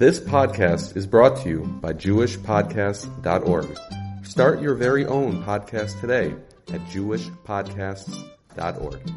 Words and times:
This 0.00 0.18
podcast 0.18 0.96
is 0.96 1.06
brought 1.06 1.36
to 1.42 1.48
you 1.50 1.60
by 1.82 1.92
JewishPodcasts.org. 1.92 3.78
Start 4.24 4.62
your 4.62 4.74
very 4.74 5.04
own 5.04 5.44
podcast 5.44 6.00
today 6.00 6.34
at 6.72 6.80
JewishPodcasts.org. 6.86 9.12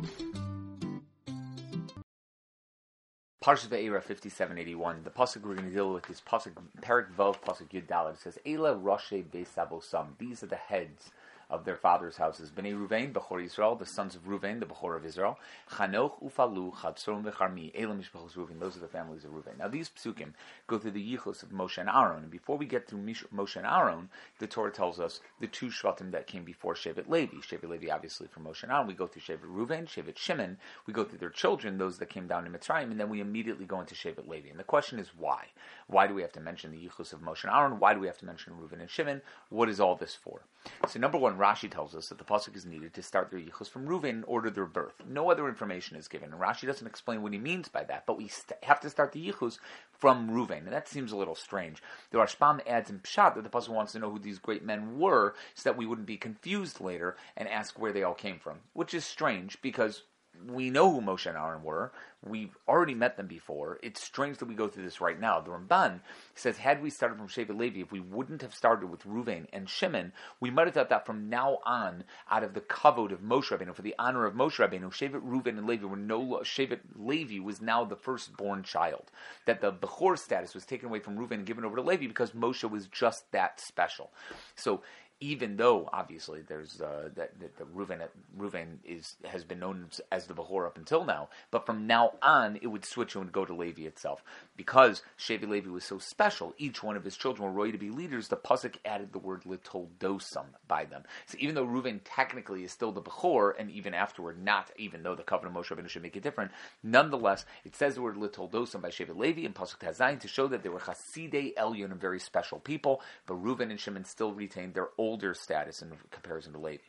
Parshat 3.42 3.70
Va'era 3.70 4.04
5781. 4.04 5.04
The 5.06 5.10
pasuk 5.10 5.44
we're 5.44 5.56
going 5.56 5.70
to 5.70 5.74
deal 5.74 5.94
with 5.94 6.10
is 6.10 6.22
pasuk 6.29 6.51
Perik 6.81 7.15
Vov 7.18 7.40
pasuk 7.40 7.70
Yud. 7.70 8.12
It 8.12 8.20
says 8.20 8.38
Ela 8.46 8.76
Roshe 8.76 9.24
Beisabosam. 9.24 10.08
These 10.18 10.44
are 10.44 10.47
the 10.47 10.58
heads 10.58 11.12
of 11.49 11.65
their 11.65 11.75
father's 11.75 12.17
houses. 12.17 12.51
Bnei 12.51 12.73
Ruvain, 12.73 13.13
Bechor 13.13 13.43
Israel, 13.43 13.75
the 13.75 13.85
sons 13.85 14.15
of 14.15 14.28
Ruvain, 14.28 14.60
the 14.60 14.65
Bechor 14.65 14.96
of 14.96 15.05
Israel. 15.05 15.37
Chanoch, 15.71 16.23
Ufalu, 16.23 16.73
Chatzron, 16.73 17.23
Vecharmi, 17.23 17.71
Elam 17.75 18.02
Mishpachos 18.02 18.34
Ruvain. 18.34 18.59
Those 18.59 18.77
are 18.77 18.81
the 18.81 18.88
families 18.88 19.25
of 19.25 19.31
Ruvain. 19.31 19.57
Now 19.59 19.67
these 19.67 19.89
psukim 19.89 20.34
go 20.67 20.77
through 20.77 20.91
the 20.91 21.17
yichus 21.17 21.43
of 21.43 21.49
Moshe 21.49 21.77
and 21.77 21.89
Aaron. 21.89 22.23
And 22.23 22.31
before 22.31 22.57
we 22.57 22.65
get 22.65 22.87
through 22.87 22.99
Moshe 22.99 23.55
and 23.55 23.65
Aaron, 23.65 24.09
the 24.39 24.48
Torah 24.48 24.71
tells 24.71 24.99
us 24.99 25.20
the 25.39 25.48
two 25.48 25.67
shvatim 25.67 26.11
that 26.11 26.27
came 26.27 26.43
before 26.43 26.73
Shevet 26.73 27.09
Levi. 27.09 27.37
Shevet 27.37 27.70
Levi, 27.70 27.89
obviously, 27.89 28.27
from 28.27 28.45
Moshe 28.45 28.63
and 28.63 28.71
Aaron. 28.71 28.87
We 28.87 28.93
go 28.93 29.07
through 29.07 29.21
Shevet 29.21 29.45
Ruvain, 29.45 29.85
Shevet 29.85 30.17
Shimon. 30.17 30.57
We 30.85 30.93
go 30.93 31.03
through 31.03 31.20
their 31.20 31.29
children, 31.29 31.77
those 31.77 31.98
that 31.99 32.09
came 32.09 32.27
down 32.27 32.45
in 32.45 32.53
Mitzrayim, 32.53 32.91
and 32.91 32.99
then 32.99 33.09
we 33.09 33.20
immediately 33.20 33.65
go 33.65 33.79
into 33.79 33.95
Shevet 33.95 34.27
Levi. 34.27 34.49
And 34.49 34.59
the 34.59 34.63
question 34.63 34.99
is 34.99 35.12
why? 35.17 35.48
Why 35.87 36.07
do 36.07 36.13
we 36.13 36.21
have 36.21 36.31
to 36.34 36.39
mention 36.39 36.71
the 36.71 36.77
yichus 36.77 37.13
of 37.13 37.21
Moshe 37.21 37.43
and 37.43 37.53
Aaron? 37.53 37.79
Why 37.79 37.93
do 37.93 37.99
we 37.99 38.07
have 38.07 38.17
to 38.20 38.25
mention 38.25 38.53
Reuven 38.53 38.81
and 38.81 38.89
Shimon? 38.89 39.21
What 39.49 39.70
is 39.70 39.79
all 39.79 39.95
this 39.95 40.15
for? 40.15 40.41
So 40.88 40.99
number 40.99 41.17
one, 41.17 41.38
Rashi 41.38 41.70
tells 41.70 41.95
us 41.95 42.09
that 42.09 42.17
the 42.17 42.23
pasuk 42.23 42.55
is 42.55 42.66
needed 42.66 42.94
to 42.94 43.02
start 43.02 43.31
their 43.31 43.40
yichus 43.40 43.70
from 43.70 43.88
Reuven 43.88 44.09
in 44.09 44.23
order 44.26 44.49
their 44.49 44.66
birth. 44.66 44.94
No 45.08 45.31
other 45.31 45.48
information 45.48 45.98
is 45.98 46.08
given, 46.08 46.31
and 46.31 46.41
Rashi 46.41 46.67
doesn't 46.67 46.88
explain 46.88 47.21
what 47.21 47.34
he 47.34 47.40
means 47.40 47.67
by 47.67 47.84
that. 47.85 48.05
But 48.05 48.17
we 48.17 48.27
st- 48.27 48.63
have 48.63 48.80
to 48.81 48.90
start 48.90 49.12
the 49.12 49.26
yichus 49.26 49.59
from 49.91 50.30
Reuven, 50.30 50.59
and 50.59 50.73
that 50.73 50.88
seems 50.88 51.12
a 51.12 51.18
little 51.18 51.35
strange. 51.35 51.81
The 52.12 52.18
Rashbam 52.18 52.62
adds 52.68 52.90
in 52.90 52.99
Pshat 52.99 53.35
that 53.35 53.44
the 53.44 53.49
pasuk 53.49 53.70
wants 53.70 53.94
to 53.94 53.99
know 53.99 54.10
who 54.10 54.20
these 54.20 54.40
great 54.40 54.63
men 54.63 54.99
were, 54.99 55.35
so 55.55 55.70
that 55.70 55.77
we 55.77 55.85
wouldn't 55.85 56.07
be 56.07 56.18
confused 56.18 56.82
later 56.82 57.18
and 57.35 57.48
ask 57.48 57.80
where 57.80 57.93
they 57.93 58.04
all 58.04 58.13
came 58.13 58.40
from, 58.40 58.59
which 58.74 58.93
is 58.93 59.05
strange 59.05 59.62
because 59.62 60.04
we 60.48 60.70
know 60.70 60.91
who 60.91 61.01
Moshe 61.01 61.26
and 61.26 61.37
Aaron 61.37 61.63
were. 61.63 61.91
We've 62.26 62.55
already 62.67 62.93
met 62.95 63.17
them 63.17 63.27
before. 63.27 63.79
It's 63.84 64.02
strange 64.02 64.38
that 64.38 64.45
we 64.45 64.56
go 64.56 64.67
through 64.67 64.84
this 64.84 65.02
right 65.02 65.20
now. 65.20 65.42
The 65.42 65.52
Ramban 65.52 66.00
says, 66.36 66.58
had 66.58 66.81
we 66.81 66.90
started 66.90 67.17
from 67.17 67.28
Shevet 67.28 67.58
Levi, 67.58 67.81
if 67.81 67.92
we 67.92 68.00
wouldn't 68.00 68.42
have 68.42 68.53
started 68.53 68.90
with 68.90 69.03
Ruvain 69.03 69.48
and 69.52 69.70
Shimon, 69.70 70.14
we 70.40 70.50
might 70.50 70.67
have 70.67 70.73
thought 70.73 70.90
that 70.90 71.06
from 71.06 71.30
now 71.30 71.58
on, 71.66 72.06
out 72.31 72.44
of 72.44 72.53
the 72.53 72.62
kavod 72.62 73.12
of 73.12 73.22
Moshe 73.22 73.50
Rabbeinu, 73.50 73.75
for 73.75 73.81
the 73.81 73.95
honor 74.00 74.25
of 74.25 74.36
Moshe 74.36 74.58
Rabbeinu, 74.58 74.90
Shevet 74.90 75.22
Ruvain 75.22 75.58
and 75.58 75.67
Levi 75.67 75.86
were 75.86 75.98
no 75.98 76.40
Shevet 76.44 76.80
Levi 76.95 77.40
was 77.40 77.62
now 77.62 77.84
the 77.84 77.95
firstborn 77.95 78.64
child. 78.64 79.12
That 79.45 79.62
the 79.62 79.73
Bechor 79.73 80.18
status 80.18 80.53
was 80.53 80.66
taken 80.66 80.88
away 80.88 81.00
from 81.00 81.18
Ruvain 81.18 81.34
and 81.34 81.45
given 81.45 81.66
over 81.66 81.75
to 81.75 81.81
Levi 81.81 82.08
because 82.08 82.31
Moshe 82.31 82.70
was 82.70 82.88
just 82.88 83.30
that 83.34 83.59
special. 83.59 84.12
So 84.56 84.81
even 85.24 85.56
though 85.56 85.90
obviously 85.94 86.42
there's 86.42 86.82
uh, 86.82 87.08
that, 87.16 87.40
that 87.40 87.56
the 87.56 87.64
Reuven 87.64 88.02
Reuven 88.38 88.80
is 88.84 89.16
has 89.24 89.46
been 89.46 89.60
known 89.60 89.88
as 90.12 90.28
the 90.28 90.34
Behor 90.34 90.68
up 90.68 90.78
until 90.78 91.06
now, 91.06 91.30
but 91.50 91.66
from 91.66 91.88
now 91.88 92.12
on 92.22 92.60
it 92.62 92.68
would 92.68 92.84
switch 92.84 93.16
and 93.16 93.32
go 93.32 93.46
to 93.46 93.54
Levi 93.56 93.84
itself 93.84 94.22
because 94.58 95.02
Shevi 95.18 95.48
Levi 95.48 95.70
was 95.70 95.86
so 95.86 95.98
special. 95.98 96.54
Each 96.58 96.84
one 96.84 96.98
of 96.98 97.06
his 97.06 97.16
children 97.16 97.46
were 97.46 97.62
ready 97.62 97.72
to 97.72 97.78
be 97.78 97.90
leaders. 97.90 98.28
The 98.28 98.36
pasuk 98.36 98.76
added 98.84 99.14
the 99.14 99.20
word 99.20 99.44
litoldosam 99.44 100.48
by 100.68 100.84
them. 100.84 101.04
So 101.28 101.38
even 101.40 101.56
though 101.56 101.66
Reuven 101.66 102.02
technically 102.04 102.66
is 102.66 102.74
still 102.74 102.92
the 102.92 103.02
Behor, 103.02 103.54
and 103.58 103.72
even 103.72 103.94
afterward 103.94 104.44
not, 104.44 104.72
even 104.76 105.04
though 105.04 105.16
the 105.16 105.24
covenant 105.24 105.56
of 105.56 105.64
Moshe 105.64 105.74
Rabbeinu 105.74 105.88
should 105.88 106.04
make 106.04 106.18
it 106.18 106.24
different, 106.24 106.52
nonetheless 106.84 107.46
it 107.64 107.78
says 107.78 107.96
the 107.96 108.02
word 108.02 108.18
litoldosam 108.18 108.82
by 108.82 108.90
Shevi 108.90 109.18
Levi 109.18 109.46
in 109.46 109.54
pasuk 109.54 109.80
Tazayin 109.80 110.20
to 110.20 110.28
show 110.28 110.48
that 110.48 110.64
they 110.64 110.70
were 110.70 110.82
Chasidei 110.82 111.54
Elyon 111.56 111.92
and 111.92 112.02
very 112.02 112.20
special 112.20 112.60
people. 112.60 113.02
But 113.26 113.42
Reuven 113.42 113.72
and 113.72 113.80
Shimon 113.80 114.04
still 114.04 114.34
retained 114.34 114.74
their 114.74 114.90
old 114.98 115.12
older 115.14 115.36
status 115.36 115.83
in 115.83 115.92
comparison 116.09 116.53
to 116.53 116.58
Levi. 116.58 116.81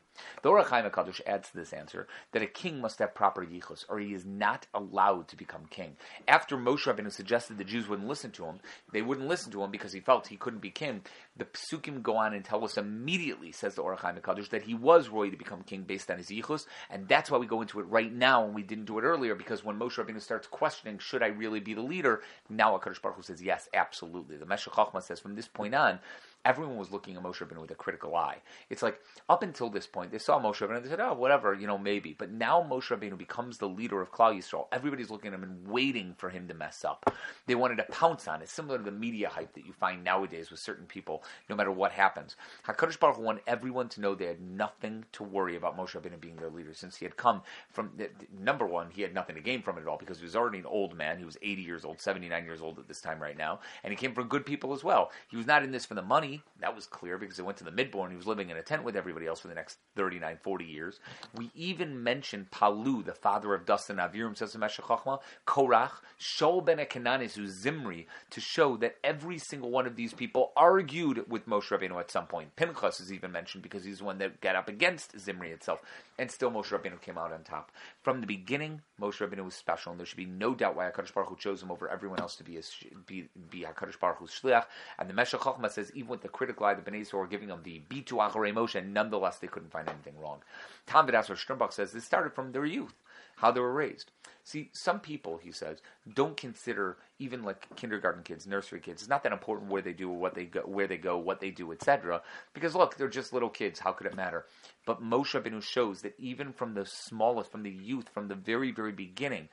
The 0.43 0.49
Orach 0.49 0.69
Chaim 0.69 0.89
HaKadosh 0.89 1.21
adds 1.27 1.51
to 1.51 1.57
this 1.57 1.75
answer 1.75 2.07
that 2.33 2.41
a 2.41 2.47
king 2.47 2.81
must 2.81 3.01
have 3.01 3.15
proper 3.15 3.45
yichus, 3.45 3.85
or 3.89 3.99
he 3.99 4.15
is 4.15 4.25
not 4.25 4.67
allowed 4.73 5.29
to 5.29 5.37
become 5.37 5.67
king. 5.69 5.97
After 6.27 6.57
Moshe 6.57 6.85
Rabbeinu 6.85 7.13
suggested 7.13 7.59
the 7.59 7.65
Jews 7.65 7.87
wouldn't 7.87 8.09
listen 8.09 8.31
to 8.31 8.47
him, 8.47 8.61
they 8.93 9.03
wouldn't 9.03 9.29
listen 9.29 9.53
to 9.53 9.63
him 9.63 9.71
because 9.71 9.93
he 9.93 10.01
felt 10.01 10.29
he 10.29 10.37
couldn't 10.37 10.63
be 10.63 10.71
king. 10.71 11.03
The 11.37 11.45
Psukim 11.45 12.01
go 12.01 12.17
on 12.17 12.33
and 12.33 12.45
tell 12.45 12.65
us 12.65 12.79
immediately, 12.79 13.53
says 13.53 13.75
the 13.75 13.83
Orach 13.83 13.99
Chaim 13.99 14.15
HaKadosh, 14.15 14.51
that 14.51 14.63
he 14.63 14.73
was 14.73 15.11
ready 15.11 15.33
to 15.33 15.37
become 15.37 15.63
king 15.65 15.83
based 15.83 16.11
on 16.11 16.17
his 16.17 16.29
yichus, 16.29 16.65
and 16.89 17.07
that's 17.09 17.31
why 17.31 17.37
we 17.37 17.47
go 17.47 17.61
into 17.61 17.81
it 17.81 17.89
right 17.89 18.13
now, 18.13 18.45
and 18.45 18.55
we 18.55 18.63
didn't 18.63 18.87
do 18.87 18.99
it 18.99 19.03
earlier, 19.03 19.35
because 19.35 19.65
when 19.65 19.79
Moshe 19.79 20.03
Rabbeinu 20.03 20.23
starts 20.23 20.47
questioning, 20.47 20.99
should 20.99 21.23
I 21.23 21.27
really 21.27 21.61
be 21.61 21.75
the 21.75 21.83
leader, 21.83 22.23
now 22.49 22.79
HaKadosh 22.79 23.03
Baruch 23.03 23.17
Hu 23.17 23.23
says, 23.23 23.43
yes, 23.43 23.69
absolutely. 23.75 24.37
The 24.37 24.47
Meshech 24.47 24.73
Chochmah 24.73 25.03
says, 25.03 25.21
from 25.21 25.35
this 25.35 25.49
point 25.49 25.75
on, 25.75 25.99
everyone 26.45 26.77
was 26.77 26.91
looking 26.91 27.17
at 27.17 27.23
Moshe 27.23 27.39
Rabbeinu 27.39 27.61
with 27.61 27.71
a 27.71 27.75
critical 27.75 28.15
eye. 28.17 28.39
It's 28.71 28.83
like 28.83 29.01
up 29.29 29.43
until 29.43 29.71
this 29.71 29.87
point, 29.87 30.11
they 30.11 30.19
saw 30.19 30.41
Moshe 30.41 30.57
Rabbeinu 30.57 30.77
and 30.77 30.85
they 30.85 30.89
said, 30.89 31.01
"Oh, 31.01 31.15
whatever, 31.15 31.55
you 31.55 31.67
know, 31.67 31.79
maybe." 31.79 32.15
But 32.17 32.31
now 32.31 32.63
Moshe 32.63 32.95
Rabbeinu 32.97 33.17
becomes 33.17 33.59
the 33.59 33.69
leader 33.69 34.01
of 34.01 34.13
Klal 34.13 34.37
Yisrael. 34.37 34.67
Everybody's 34.73 35.11
looking 35.11 35.29
at 35.29 35.35
him 35.35 35.43
and 35.43 35.67
waiting 35.69 36.15
for 36.19 36.31
him 36.31 36.49
to 36.49 36.55
mess 36.55 36.85
up. 36.85 37.15
They 37.47 37.55
wanted 37.55 37.77
to 37.77 37.85
pounce 37.85 38.29
on 38.29 38.43
it, 38.43 38.49
similar 38.49 38.79
to 38.79 38.85
the 38.85 38.93
media 38.93 39.29
hype 39.29 39.55
that 39.55 39.67
you 39.67 39.73
find 39.73 40.05
nowadays 40.05 40.51
with 40.51 40.61
certain 40.61 40.87
people. 40.87 41.23
No 41.49 41.57
matter 41.57 41.73
what 41.73 41.93
happens, 41.93 42.37
Hakadosh 42.67 42.99
Baruch 42.99 43.17
Hu 43.17 43.23
wanted 43.23 43.43
everyone 43.47 43.89
to 43.91 44.01
know 44.01 44.15
they 44.15 44.27
had 44.27 44.41
nothing 44.41 45.05
to 45.13 45.23
worry 45.23 45.57
about 45.57 45.77
Moshe 45.77 46.01
Rabbeinu 46.01 46.21
being 46.21 46.37
their 46.37 46.51
leader, 46.51 46.75
since 46.75 46.97
he 46.97 47.05
had 47.05 47.17
come 47.17 47.43
from 47.71 47.91
number 48.39 48.67
one, 48.67 48.91
he 48.91 49.03
had 49.03 49.15
nothing 49.15 49.37
to 49.37 49.43
gain 49.43 49.63
from 49.63 49.79
it 49.79 49.83
at 49.83 49.89
all 49.89 49.97
because 49.99 50.19
he 50.19 50.25
was 50.25 50.37
already 50.37 50.59
an 50.59 50.67
old 50.67 50.97
man. 50.97 51.19
He 51.19 51.25
was 51.25 51.37
80 51.43 51.63
years 51.63 51.85
old, 51.85 52.01
79 52.01 52.45
years 52.45 52.61
old 52.61 52.79
at 52.79 52.89
this 52.89 53.01
time 53.01 53.21
right 53.21 53.37
now, 53.37 53.61
and 53.83 53.93
he 53.93 53.97
came 53.97 54.15
from 54.15 54.29
good 54.29 54.45
people 54.47 54.73
as 54.73 54.85
well. 54.85 55.11
He 55.29 55.37
was 55.37 55.47
not 55.47 55.63
in 55.63 55.73
this 55.73 55.87
for 55.87 55.95
the 55.95 56.03
money. 56.03 56.34
That 56.61 56.75
was 56.75 56.87
clear 56.87 57.19
because 57.19 57.37
he 57.37 57.43
went 57.43 57.59
to 57.59 57.65
the 57.65 57.71
Midbar. 57.71 58.11
He 58.11 58.17
was 58.17 58.27
living 58.27 58.51
in 58.51 58.57
a 58.57 58.63
tent 58.63 58.85
with 58.85 58.97
everybody 58.97 59.27
else 59.27 59.41
for 59.41 59.49
the 59.49 59.55
next 59.55 59.79
39, 59.97 60.39
40 60.43 60.65
years. 60.65 61.01
We 61.35 61.51
even 61.55 62.03
mentioned 62.03 62.51
Palu, 62.51 63.03
the 63.03 63.13
father 63.13 63.55
of 63.55 63.67
Dustin 63.67 63.97
Aviram, 63.97 64.37
says 64.37 64.53
the 64.53 64.59
Meshech 64.59 64.85
Chochmah, 64.85 65.21
Korach, 65.47 65.93
Shol 66.21 66.65
ben 66.65 66.79
Ekananis, 66.79 67.35
who's 67.35 67.61
Zimri, 67.61 68.07
to 68.31 68.41
show 68.41 68.77
that 68.79 68.97
every 69.05 69.39
single 69.39 69.71
one 69.71 69.87
of 69.87 69.97
these 69.97 70.15
people 70.15 70.53
argued 70.57 71.29
with 71.29 71.47
Moshe 71.47 71.69
Rabbeinu 71.69 71.99
at 72.01 72.11
some 72.11 72.27
point. 72.27 72.57
Pinchas 72.57 73.01
is 73.01 73.13
even 73.13 73.33
mentioned 73.33 73.63
because 73.63 73.85
he's 73.85 73.99
the 73.99 74.05
one 74.05 74.19
that 74.19 74.41
got 74.41 74.57
up 74.57 74.69
against 74.69 75.19
Zimri 75.19 75.51
itself, 75.51 75.81
and 76.19 76.31
still 76.31 76.51
Moshe 76.51 76.69
Rabbeinu 76.69 77.01
came 77.01 77.19
out 77.19 77.33
on 77.33 77.43
top. 77.43 77.73
From 78.03 78.21
the 78.21 78.27
beginning, 78.27 78.83
Moshe 79.01 79.19
Rabbeinu 79.19 79.45
was 79.45 79.55
special, 79.55 79.93
and 79.93 79.99
there 79.99 80.07
should 80.07 80.17
be 80.17 80.25
no 80.25 80.55
doubt 80.55 80.77
why 80.77 80.91
HaKadosh 80.91 81.13
Baruch 81.13 81.31
Hu 81.31 81.37
chose 81.37 81.63
him 81.63 81.71
over 81.71 81.89
everyone 81.89 82.21
else 82.21 82.37
to 82.37 82.45
be 82.45 82.55
his, 82.55 82.71
be, 83.07 83.29
be 83.51 83.63
HaKadosh 83.63 83.99
Baruch 83.99 84.19
Hu's 84.19 84.41
shliach. 84.43 84.65
And 84.99 85.09
the 85.09 85.15
Meshech 85.15 85.41
Chochmah 85.41 85.71
says, 85.71 85.91
even 85.95 86.09
with 86.09 86.23
the 86.25 86.29
critical 86.31 86.65
eye, 86.65 86.75
the 86.75 86.83
Bnei 86.83 87.03
Yisrael 87.03 87.19
were 87.19 87.27
giving 87.27 87.49
them 87.49 87.61
the 87.63 87.83
Bitu 87.89 88.15
Acharei 88.15 88.53
Moshe, 88.53 88.75
and 88.75 88.95
nonetheless 88.95 89.39
they 89.39 89.47
couldn't 89.47 89.71
find 89.71 89.89
anything 89.89 90.19
wrong. 90.19 90.39
Tom 90.87 91.07
Vidasser 91.07 91.37
Sternbuch 91.37 91.73
says 91.73 91.93
this 91.93 92.05
started 92.05 92.33
from 92.33 92.51
their 92.51 92.65
youth, 92.65 92.95
how 93.37 93.51
they 93.51 93.61
were 93.61 93.75
raised. 93.75 94.11
See, 94.43 94.71
some 94.73 95.01
people, 95.01 95.37
he 95.37 95.53
says, 95.53 95.83
don't 96.15 96.37
consider 96.37 96.97
even 97.19 97.43
like 97.43 97.77
kindergarten 97.77 98.23
kids, 98.23 98.47
nursery 98.47 98.81
kids. 98.81 99.03
It's 99.03 99.09
not 99.09 99.23
that 99.23 99.33
important 99.33 99.71
where 99.71 99.83
they 99.83 99.93
do, 99.93 100.09
what 100.09 100.35
they 100.35 100.47
go, 100.47 100.61
where 100.61 100.87
they 100.87 100.97
go, 100.97 101.19
what 101.19 101.41
they 101.41 101.51
do, 101.51 101.73
etc. 101.73 102.23
Because 102.55 102.75
look, 102.75 102.97
they're 102.97 103.09
just 103.09 103.35
little 103.35 103.51
kids. 103.51 103.79
How 103.79 103.93
could 103.93 104.07
it 104.07 104.17
matter? 104.17 104.47
But 104.87 105.03
Moshe 105.03 105.39
Rabbeinu 105.39 105.63
shows 105.63 106.01
that 106.03 106.15
even 106.19 106.53
from 106.53 106.73
the 106.73 106.87
smallest, 106.87 107.53
from 107.53 107.63
the 107.63 107.71
youth, 107.71 108.09
from 108.09 108.29
the 108.29 108.35
very, 108.35 108.71
very 108.73 108.93
beginning, 108.93 109.51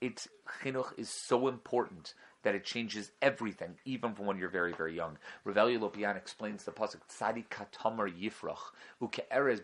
it's 0.00 0.28
chinuch 0.62 0.96
is 0.96 1.08
so 1.08 1.48
important 1.48 2.14
that 2.42 2.54
it 2.54 2.64
changes 2.64 3.10
everything, 3.20 3.76
even 3.84 4.14
from 4.14 4.26
when 4.26 4.38
you're 4.38 4.48
very, 4.48 4.72
very 4.72 4.94
young. 4.94 5.18
Reb 5.44 5.56
Elya 5.56 5.78
Lopian 5.78 6.16
explains 6.16 6.64
the 6.64 6.72
pasuk 6.72 7.00
Tzadik 7.08 7.46
Katamar 7.48 8.08
Yifrach 8.08 8.72
Uke'erez 9.00 9.60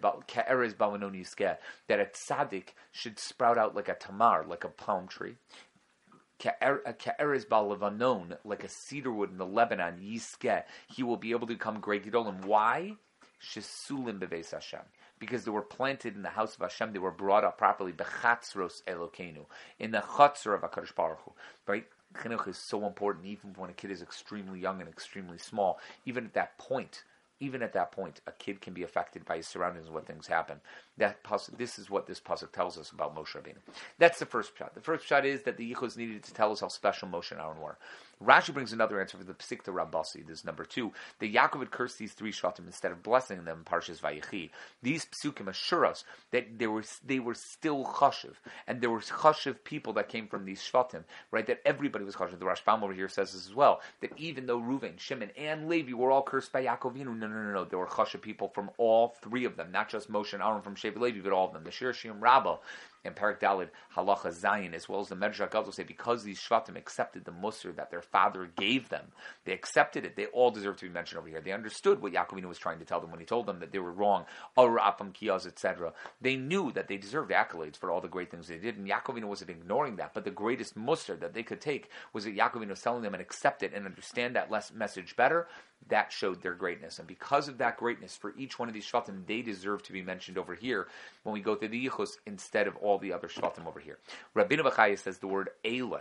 Bawanoni 0.77 1.19
that 1.89 2.01
a 2.01 2.05
tzaddik 2.05 2.69
should 2.93 3.19
sprout 3.19 3.59
out 3.59 3.75
like 3.75 3.89
a 3.89 3.95
tamar, 3.95 4.45
like 4.49 4.65
a 4.65 4.69
palm 4.69 5.09
tree. 5.09 5.37
Uh, 6.45 6.93
ke'erez 6.93 7.47
Levanon, 7.49 8.37
like 8.45 8.63
a 8.63 8.69
cedar 8.69 9.13
wood 9.13 9.31
in 9.31 9.39
the 9.39 9.47
Lebanon, 9.47 9.99
Yiske, 10.01 10.63
he 10.95 11.03
will 11.03 11.17
be 11.17 11.33
able 11.33 11.47
to 11.47 11.55
become 11.55 11.81
great 11.81 12.05
Gedolim. 12.05 12.45
Why? 12.45 12.95
Shesulim 13.43 14.19
Beves 14.21 14.53
Hashem 14.53 14.81
because 15.19 15.45
they 15.45 15.51
were 15.51 15.63
planted 15.63 16.15
in 16.15 16.23
the 16.23 16.29
house 16.29 16.55
of 16.55 16.61
Hashem. 16.61 16.93
They 16.93 16.99
were 16.99 17.11
brought 17.11 17.45
up 17.45 17.59
properly. 17.59 17.93
Bechatzros 17.93 18.83
Elokenu 18.85 19.47
in 19.79 19.91
the 19.91 19.99
chutzner 19.99 20.55
of 20.55 20.63
Hakadosh 20.63 20.95
Baruch 20.95 21.19
Hu. 21.25 21.33
Right? 21.67 21.87
Chinuch 22.15 22.49
is 22.49 22.57
so 22.57 22.87
important, 22.87 23.27
even 23.27 23.55
when 23.57 23.71
a 23.71 23.75
kid 23.75 23.91
is 23.91 24.03
extremely 24.03 24.61
young 24.61 24.81
and 24.81 24.89
extremely 24.89 25.39
small. 25.39 25.79
Even 26.07 26.25
at 26.25 26.35
that 26.35 26.59
point, 26.59 27.05
even 27.41 27.63
at 27.63 27.73
that 27.75 27.93
point, 27.93 28.21
a 28.27 28.33
kid 28.33 28.61
can 28.61 28.75
be 28.75 28.83
affected 28.83 29.25
by 29.25 29.37
his 29.37 29.47
surroundings 29.47 29.87
and 29.87 29.95
what 29.95 30.07
things 30.07 30.27
happen. 30.27 30.61
That 30.97 31.19
this 31.57 31.79
is 31.79 31.89
what 31.89 32.07
this 32.07 32.21
pasuk 32.21 32.53
tells 32.53 32.77
us 32.77 32.91
about 32.91 33.15
Moshe 33.15 33.37
Rabbeinu. 33.37 33.59
That's 33.99 34.19
the 34.19 34.27
first 34.27 34.57
shot. 34.59 34.75
The 34.75 34.81
first 34.81 35.07
shot 35.07 35.25
is 35.25 35.43
that 35.45 35.57
the 35.57 35.73
Yichus 35.73 35.97
needed 35.97 36.25
to 36.25 36.35
tell 36.35 36.51
us 36.51 36.61
how 36.61 36.69
special 36.69 37.09
Moshe 37.09 37.31
and 37.31 37.41
Aaron 37.41 37.61
were. 37.61 37.79
Rashi 38.25 38.53
brings 38.53 38.73
another 38.73 39.01
answer 39.01 39.17
for 39.17 39.25
the 39.25 39.35
Psikta 39.35 39.69
Rabasi. 39.69 40.27
This 40.27 40.41
is 40.41 40.45
number 40.45 40.65
two. 40.65 40.93
The 41.21 41.33
Yaakov 41.33 41.61
had 41.61 41.71
cursed 41.71 41.99
these 41.99 42.13
three 42.13 42.33
Shvatim 42.33 42.67
instead 42.67 42.91
of 42.91 43.03
blessing 43.03 43.45
them, 43.45 43.63
Parshas 43.65 44.01
Vayechi. 44.01 44.51
These 44.83 45.07
Psukim 45.07 45.49
assure 45.49 45.87
us 45.87 46.05
that 46.33 46.59
there 46.59 46.71
were, 46.71 46.85
they 47.05 47.21
were 47.21 47.35
still 47.35 47.85
Chashiv, 47.85 48.35
and 48.67 48.81
there 48.81 48.91
were 48.91 49.01
Chashiv 49.01 49.63
people 49.65 49.93
that 49.95 50.09
came 50.09 50.27
from 50.27 50.45
these 50.45 50.61
Shvatim, 50.61 51.05
right? 51.31 51.47
That 51.47 51.61
everybody 51.65 52.05
was 52.05 52.17
Chashiv. 52.17 52.39
The 52.39 52.45
Rashbam 52.45 52.83
over 52.83 52.93
here 52.93 53.09
says 53.09 53.33
this 53.33 53.47
as 53.47 53.55
well, 53.55 53.81
that 54.01 54.13
even 54.17 54.47
though 54.47 54.61
Reuven, 54.61 54.99
Shimon, 54.99 55.31
and 55.37 55.69
Levi 55.69 55.93
were 55.93 56.11
all 56.11 56.23
cursed 56.23 56.53
by 56.53 56.65
Yaakovinu, 56.65 57.17
no, 57.17 57.27
no, 57.27 57.29
no, 57.29 57.53
no. 57.53 57.65
There 57.65 57.79
were 57.79 57.87
Chashiv 57.87 58.21
people 58.21 58.49
from 58.49 58.71
all 58.79 59.15
three 59.23 59.45
of 59.45 59.57
them, 59.57 59.71
not 59.71 59.89
just 59.89 60.11
Moshe 60.11 60.33
and 60.33 60.43
Aaron 60.43 60.63
from 60.63 60.75
Shevi 60.75 60.99
Levi, 60.99 61.21
but 61.23 61.33
all 61.33 61.47
of 61.47 61.53
them. 61.53 61.65
The 61.65 61.71
Shir 61.71 61.93
Shim 61.93 62.21
Rabbah 62.21 62.57
and 63.05 63.15
Parak 63.15 63.41
Dalid 63.41 63.69
Halacha 63.97 64.35
Zayin, 64.39 64.75
as 64.75 64.89
well 64.89 65.01
as 65.01 65.09
the 65.09 65.17
Medrash 65.17 65.51
Gadol 65.51 65.73
say, 65.73 65.83
because 65.83 66.23
these 66.23 66.41
Shvatim 66.41 66.77
accepted 66.77 67.25
the 67.25 67.33
Musr 67.33 67.75
that 67.77 67.91
their 67.91 68.03
father 68.03 68.51
gave 68.57 68.89
them, 68.89 69.07
they 69.45 69.53
accepted 69.53 70.05
it. 70.05 70.17
They 70.17 70.27
all 70.27 70.51
deserve 70.51 70.77
to 70.79 70.87
be 70.87 70.93
mentioned 70.93 71.19
over 71.19 71.29
here. 71.29 71.41
They 71.41 71.53
understood 71.53 72.03
what 72.03 72.13
Yaakovinu 72.13 72.47
was 72.47 72.59
trying 72.59 72.79
to 72.79 72.85
tell 72.85 73.01
them 73.01 73.11
when 73.11 73.21
he 73.21 73.27
told 73.27 73.47
them 73.47 73.61
that 73.61 73.73
they 73.73 73.79
were 73.79 73.93
wrong, 73.93 74.27
Arapam 74.57 75.13
Kiyaz, 75.13 75.47
etc. 75.47 75.93
They 76.21 76.37
knew 76.37 76.73
that 76.73 76.89
they 76.89 76.97
deserved 76.97 77.31
accolades 77.31 77.77
for 77.77 77.91
all 77.91 78.01
the 78.01 78.09
great 78.09 78.31
things 78.31 78.49
they 78.49 78.59
did, 78.59 78.77
and 78.77 78.89
Yaakovinu 78.89 79.25
wasn't 79.25 79.51
ignoring 79.51 79.97
that. 79.97 80.15
But 80.15 80.25
the 80.25 80.31
greatest 80.31 80.77
Musr 80.77 81.19
that 81.21 81.35
they 81.35 81.43
could 81.43 81.61
take 81.61 81.89
was 82.13 82.25
that 82.25 82.37
Yaakovinu 82.37 82.71
was 82.71 82.83
telling 82.83 83.03
them 83.03 83.15
and 83.15 83.21
accept 83.21 83.63
it 83.63 83.73
and 83.75 83.87
understand 83.87 84.37
that 84.37 84.51
less 84.51 84.73
message 84.73 85.17
better 85.17 85.47
that 85.89 86.13
showed 86.13 86.43
their 86.43 86.55
greatness. 86.55 86.99
And 86.99 87.09
because 87.09 87.49
of 87.49 87.59
that 87.59 87.77
greatness, 87.77 88.17
for 88.17 88.35
each 88.37 88.59
one 88.59 88.69
of 88.69 88.75
these 88.75 88.87
Shvatim, 88.87 89.27
they 89.27 89.43
deserve 89.43 89.83
to 89.85 89.93
be 89.93 90.03
mentioned 90.03 90.37
over 90.37 90.55
here 90.55 90.89
when 91.23 91.33
we 91.33 91.41
go 91.41 91.55
through 91.55 91.69
the 91.69 91.87
Yichus 91.89 92.17
instead 92.27 92.67
of 92.67 92.77
all 92.77 92.99
the 92.99 93.13
other 93.13 93.29
Shvatim 93.29 93.67
over 93.67 93.81
here. 93.81 93.99
Rabbeinu 94.37 94.61
Bachaya 94.61 94.99
says 94.99 95.19
the 95.19 95.27
word 95.27 95.51
Eile 95.65 96.01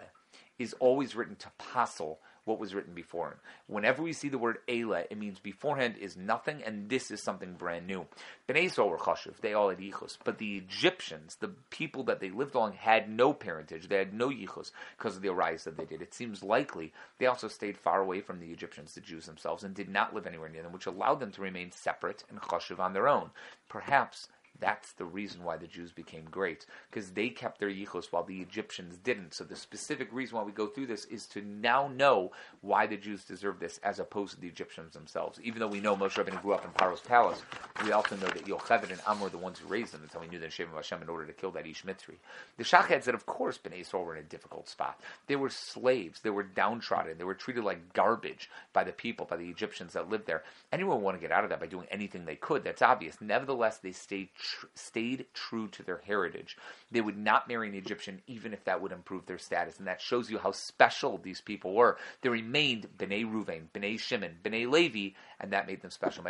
is 0.60 0.74
always 0.80 1.16
written 1.16 1.36
to 1.38 1.52
passel 1.58 2.20
what 2.48 2.60
was 2.60 2.74
written 2.74 2.94
before 2.94 3.30
him. 3.30 3.38
Whenever 3.68 4.02
we 4.02 4.14
see 4.14 4.30
the 4.30 4.38
word 4.38 4.60
Eila, 4.68 5.06
it 5.10 5.18
means 5.18 5.40
beforehand 5.40 5.96
is 6.00 6.16
nothing, 6.16 6.64
and 6.64 6.90
this 6.90 7.12
is 7.12 7.22
something 7.22 7.54
brand 7.54 7.86
new. 7.86 8.06
Bnei 8.48 8.90
were 8.90 8.98
chashuv; 8.98 9.38
they 9.42 9.54
all 9.54 9.70
had 9.70 9.80
yichus, 9.80 10.18
but 10.24 10.38
the 10.38 10.58
Egyptians, 10.58 11.36
the 11.36 11.50
people 11.70 12.04
that 12.04 12.20
they 12.20 12.30
lived 12.30 12.56
along, 12.56 12.74
had 12.74 13.10
no 13.10 13.34
parentage; 13.34 13.88
they 13.90 13.98
had 13.98 14.14
no 14.14 14.30
yichus 14.30 14.72
because 14.98 15.16
of 15.16 15.22
the 15.22 15.30
arise 15.30 15.66
that 15.66 15.78
they 15.78 15.86
did. 15.86 16.02
It 16.02 16.14
seems 16.14 16.42
likely 16.42 16.94
they 17.20 17.26
also 17.26 17.48
stayed 17.48 17.78
far 17.78 18.02
away 18.02 18.22
from 18.22 18.40
the 18.40 18.52
Egyptians, 18.52 18.94
the 18.94 19.02
Jews 19.02 19.26
themselves, 19.26 19.64
and 19.64 19.76
did 19.76 19.90
not 19.90 20.16
live 20.16 20.26
anywhere 20.26 20.50
near 20.50 20.64
them, 20.64 20.72
which 20.72 20.86
allowed 20.86 21.20
them 21.20 21.32
to 21.34 21.42
remain 21.42 21.72
separate 21.72 22.24
and 22.30 22.42
chashuv 22.42 22.80
on 22.80 22.94
their 22.94 23.08
own. 23.08 23.32
Perhaps 23.68 24.30
that's 24.60 24.94
the 24.94 25.06
reason 25.06 25.44
why 25.44 25.58
the 25.58 25.68
Jews 25.68 25.92
became 25.92 26.26
great, 26.26 26.66
because 26.90 27.12
they 27.12 27.30
kept 27.30 27.60
their 27.60 27.70
yichus 27.70 28.12
while 28.12 28.24
the 28.24 28.42
Egyptians 28.42 28.98
didn't. 28.98 29.34
So 29.34 29.44
the 29.44 29.56
specific 29.56 30.10
reason 30.12 30.38
why 30.38 30.44
we 30.44 30.52
go 30.52 30.68
through 30.68 30.88
this 30.88 31.06
is 31.06 31.28
to 31.28 31.42
now 31.42 31.88
know 31.88 32.32
why 32.62 32.88
the 32.88 32.98
Jews 32.98 33.24
deserve 33.24 33.60
this, 33.60 33.80
as 33.84 34.00
opposed 34.00 34.36
to 34.36 34.42
the 34.42 34.48
Egyptians 34.48 34.94
themselves. 34.94 35.40
Even 35.44 35.60
though 35.60 35.68
we 35.68 35.80
know 35.80 35.96
Moshe 35.96 36.16
Rabbeinu 36.16 36.42
grew 36.42 36.54
up 36.54 36.66
in 36.66 36.72
Paro's 36.72 37.02
palace, 37.02 37.42
we 37.84 37.92
also 37.92 38.16
know 38.16 38.28
that 38.28 38.46
Yocheved 38.46 38.92
and 38.92 39.02
Am 39.08 39.20
were 39.20 39.30
the 39.30 39.38
ones 39.38 39.60
who 39.60 39.68
raised 39.68 39.94
them 39.94 40.02
and 40.02 40.12
so 40.12 40.20
we 40.20 40.28
knew 40.28 40.40
the 40.40 40.50
Shem 40.50 40.70
of 40.70 40.76
Hashem 40.76 41.02
in 41.02 41.10
order 41.10 41.26
to 41.26 41.34
kill 41.34 41.52
that 41.52 41.66
Ishmitri. 41.66 42.16
The 42.58 42.64
Shachad 42.64 43.04
said, 43.04 43.14
of 43.14 43.26
course, 43.26 43.58
Bnei 43.58 43.82
Yisrael 43.82 44.06
were 44.06 44.16
in 44.16 44.22
a 44.22 44.28
difficult 44.28 44.70
spot. 44.70 45.00
They 45.28 45.36
were 45.36 45.50
slaves. 45.50 46.22
They 46.22 46.30
were 46.30 46.44
downtrodden. 46.44 47.18
They 47.18 47.24
were 47.24 47.34
treated 47.34 47.64
like 47.64 47.94
garbage 47.94 48.50
by 48.74 48.84
the 48.84 48.92
people, 48.92 49.26
by 49.26 49.38
the 49.38 49.50
Egyptians 49.50 49.94
that 49.94 50.10
lived 50.10 50.28
there. 50.28 50.44
Anyone 50.72 50.98
would 50.98 51.04
want 51.04 51.18
to 51.18 51.22
get 51.22 51.32
out 51.32 51.44
of 51.44 51.50
that 51.50 51.60
by 51.60 51.68
doing 51.68 51.88
anything 51.92 52.26
they 52.26 52.36
could. 52.36 52.64
That's 52.64 52.82
obvious. 52.82 53.18
Nevertheless, 53.20 53.80
they 53.80 53.92
stayed 53.92 54.30
tr- 54.48 54.66
stayed 54.76 55.26
true 55.34 55.68
to 55.70 55.84
their 55.84 56.02
heritage. 56.06 56.58
They 56.92 57.02
would 57.02 57.18
not 57.18 57.48
marry 57.48 57.68
an 57.68 57.76
Egyptian, 57.76 58.22
even 58.28 58.54
if 58.54 58.64
that 58.66 58.82
would 58.82 58.92
improve 58.92 59.26
their 59.26 59.38
status. 59.38 59.78
And 59.78 59.88
that 59.88 60.02
shows 60.02 60.32
you 60.32 60.38
how 60.38 60.52
special 60.52 61.18
these 61.18 61.42
people 61.42 61.74
were. 61.74 61.98
They 62.22 62.30
remained 62.30 62.88
Bnei 62.98 63.26
Ruvain, 63.26 63.70
Bnei 63.74 64.00
Shimon, 64.00 64.38
Bnei 64.44 64.70
Levi, 64.70 65.16
and 65.40 65.54
that 65.54 65.68
made 65.68 65.82
them 65.82 65.92
special. 65.92 66.24